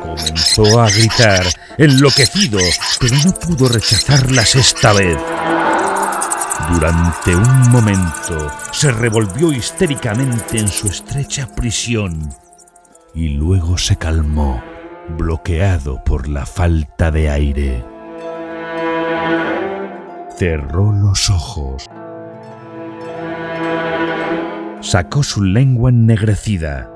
Comenzó 0.00 0.80
a 0.80 0.90
gritar, 0.90 1.44
enloquecido, 1.78 2.58
pero 3.00 3.16
no 3.24 3.32
pudo 3.32 3.68
rechazarlas 3.68 4.54
esta 4.54 4.92
vez. 4.92 5.18
Durante 6.72 7.36
un 7.36 7.70
momento 7.70 8.50
se 8.72 8.90
revolvió 8.90 9.52
histéricamente 9.52 10.58
en 10.58 10.68
su 10.68 10.88
estrecha 10.88 11.46
prisión 11.54 12.28
y 13.14 13.28
luego 13.30 13.78
se 13.78 13.96
calmó 13.96 14.62
bloqueado 15.10 16.02
por 16.04 16.28
la 16.28 16.46
falta 16.46 17.10
de 17.10 17.30
aire. 17.30 17.84
Cerró 20.36 20.92
los 20.92 21.30
ojos. 21.30 21.86
Sacó 24.80 25.22
su 25.22 25.42
lengua 25.42 25.90
ennegrecida 25.90 26.90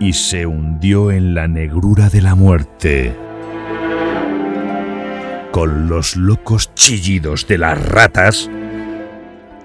y 0.00 0.12
se 0.12 0.46
hundió 0.46 1.10
en 1.10 1.34
la 1.34 1.48
negrura 1.48 2.08
de 2.08 2.22
la 2.22 2.34
muerte. 2.34 3.16
Con 5.50 5.88
los 5.88 6.16
locos 6.16 6.74
chillidos 6.74 7.46
de 7.46 7.58
las 7.58 7.80
ratas 7.86 8.50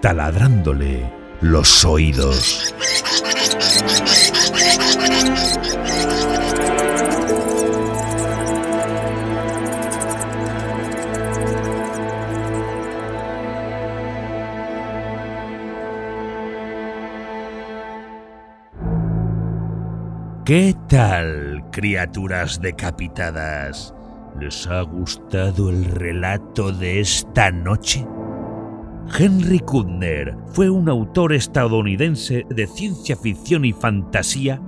taladrándole 0.01 1.11
los 1.41 1.83
oídos. 1.85 2.73
¿Qué 20.49 20.73
tal, 20.87 21.61
criaturas 21.71 22.59
decapitadas? 22.59 23.93
¿Les 24.39 24.65
ha 24.65 24.81
gustado 24.81 25.69
el 25.69 25.85
relato 25.85 26.71
de 26.71 27.01
esta 27.01 27.51
noche? 27.51 28.07
Henry 29.15 29.59
Kudner 29.59 30.35
fue 30.47 30.71
un 30.71 30.89
autor 30.89 31.33
estadounidense 31.33 32.47
de 32.49 32.65
ciencia 32.65 33.15
ficción 33.15 33.63
y 33.63 33.73
fantasía 33.73 34.59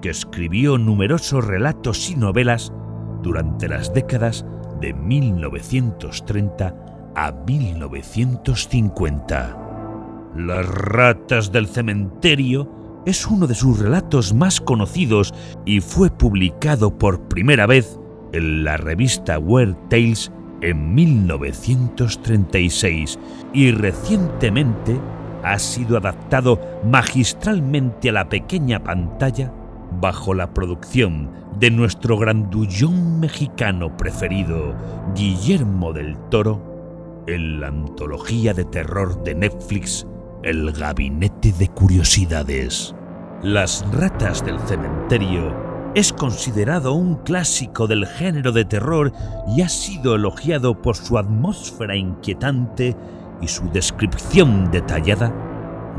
que 0.00 0.08
escribió 0.08 0.78
numerosos 0.78 1.46
relatos 1.46 2.08
y 2.08 2.16
novelas 2.16 2.72
durante 3.22 3.68
las 3.68 3.92
décadas 3.92 4.46
de 4.80 4.94
1930 4.94 6.74
a 7.14 7.32
1950. 7.32 9.64
Las 10.36 10.66
ratas 10.66 11.52
del 11.52 11.66
cementerio 11.66 12.77
es 13.08 13.26
uno 13.26 13.46
de 13.46 13.54
sus 13.54 13.78
relatos 13.78 14.34
más 14.34 14.60
conocidos 14.60 15.32
y 15.64 15.80
fue 15.80 16.10
publicado 16.10 16.98
por 16.98 17.22
primera 17.22 17.66
vez 17.66 17.98
en 18.34 18.64
la 18.64 18.76
revista 18.76 19.38
Weird 19.38 19.74
Tales 19.88 20.30
en 20.60 20.94
1936 20.94 23.18
y 23.54 23.70
recientemente 23.70 25.00
ha 25.42 25.58
sido 25.58 25.96
adaptado 25.96 26.60
magistralmente 26.84 28.10
a 28.10 28.12
la 28.12 28.28
pequeña 28.28 28.84
pantalla 28.84 29.54
bajo 30.02 30.34
la 30.34 30.52
producción 30.52 31.30
de 31.58 31.70
nuestro 31.70 32.18
grandullón 32.18 33.20
mexicano 33.20 33.96
preferido, 33.96 34.74
Guillermo 35.14 35.94
del 35.94 36.18
Toro, 36.28 37.24
en 37.26 37.60
la 37.60 37.68
antología 37.68 38.52
de 38.52 38.66
terror 38.66 39.24
de 39.24 39.34
Netflix, 39.34 40.06
El 40.42 40.72
Gabinete 40.72 41.52
de 41.52 41.68
Curiosidades. 41.68 42.94
Las 43.42 43.86
ratas 43.92 44.44
del 44.44 44.58
cementerio 44.66 45.54
es 45.94 46.12
considerado 46.12 46.92
un 46.94 47.14
clásico 47.22 47.86
del 47.86 48.04
género 48.04 48.50
de 48.50 48.64
terror 48.64 49.12
y 49.56 49.62
ha 49.62 49.68
sido 49.68 50.16
elogiado 50.16 50.82
por 50.82 50.96
su 50.96 51.18
atmósfera 51.18 51.94
inquietante 51.94 52.96
y 53.40 53.46
su 53.46 53.70
descripción 53.70 54.72
detallada 54.72 55.32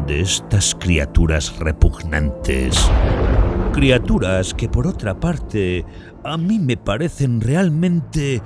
de 0.06 0.20
estas 0.20 0.76
criaturas 0.76 1.58
repugnantes. 1.60 2.78
Criaturas 3.72 4.54
que 4.54 4.68
por 4.68 4.86
otra 4.86 5.18
parte 5.18 5.86
a 6.26 6.36
mí 6.36 6.60
me 6.60 6.76
parecen 6.76 7.40
realmente 7.40 8.42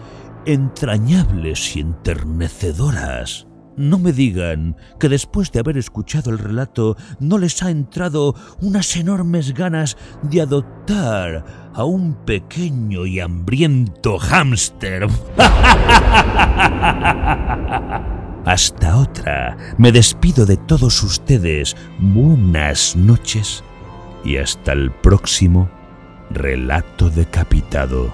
entrañables 0.46 1.76
y 1.76 1.80
enternecedoras. 1.80 3.48
No 3.76 3.98
me 3.98 4.14
digan 4.14 4.78
que 5.00 5.10
después 5.10 5.52
de 5.52 5.60
haber 5.60 5.78
escuchado 5.78 6.30
el 6.30 6.38
relato 6.38 6.96
no 7.20 7.38
les 7.38 7.64
ha 7.64 7.72
entrado 7.72 8.36
unas 8.62 8.96
enormes 8.96 9.54
ganas 9.54 9.98
de 10.22 10.42
adoptar 10.42 11.72
a 11.74 11.84
un 11.84 12.14
pequeño 12.26 13.06
y 13.06 13.20
hambriento 13.20 14.20
hámster. 14.20 15.08
Hasta 18.46 18.98
otra, 18.98 19.58
me 19.78 19.92
despido 19.92 20.46
de 20.46 20.58
todos 20.58 21.02
ustedes. 21.02 21.76
Buenas 21.98 22.96
noches 22.96 23.64
y 24.24 24.38
hasta 24.38 24.74
el 24.74 24.92
próximo 24.92 25.70
relato 26.30 27.10
decapitado. 27.10 28.14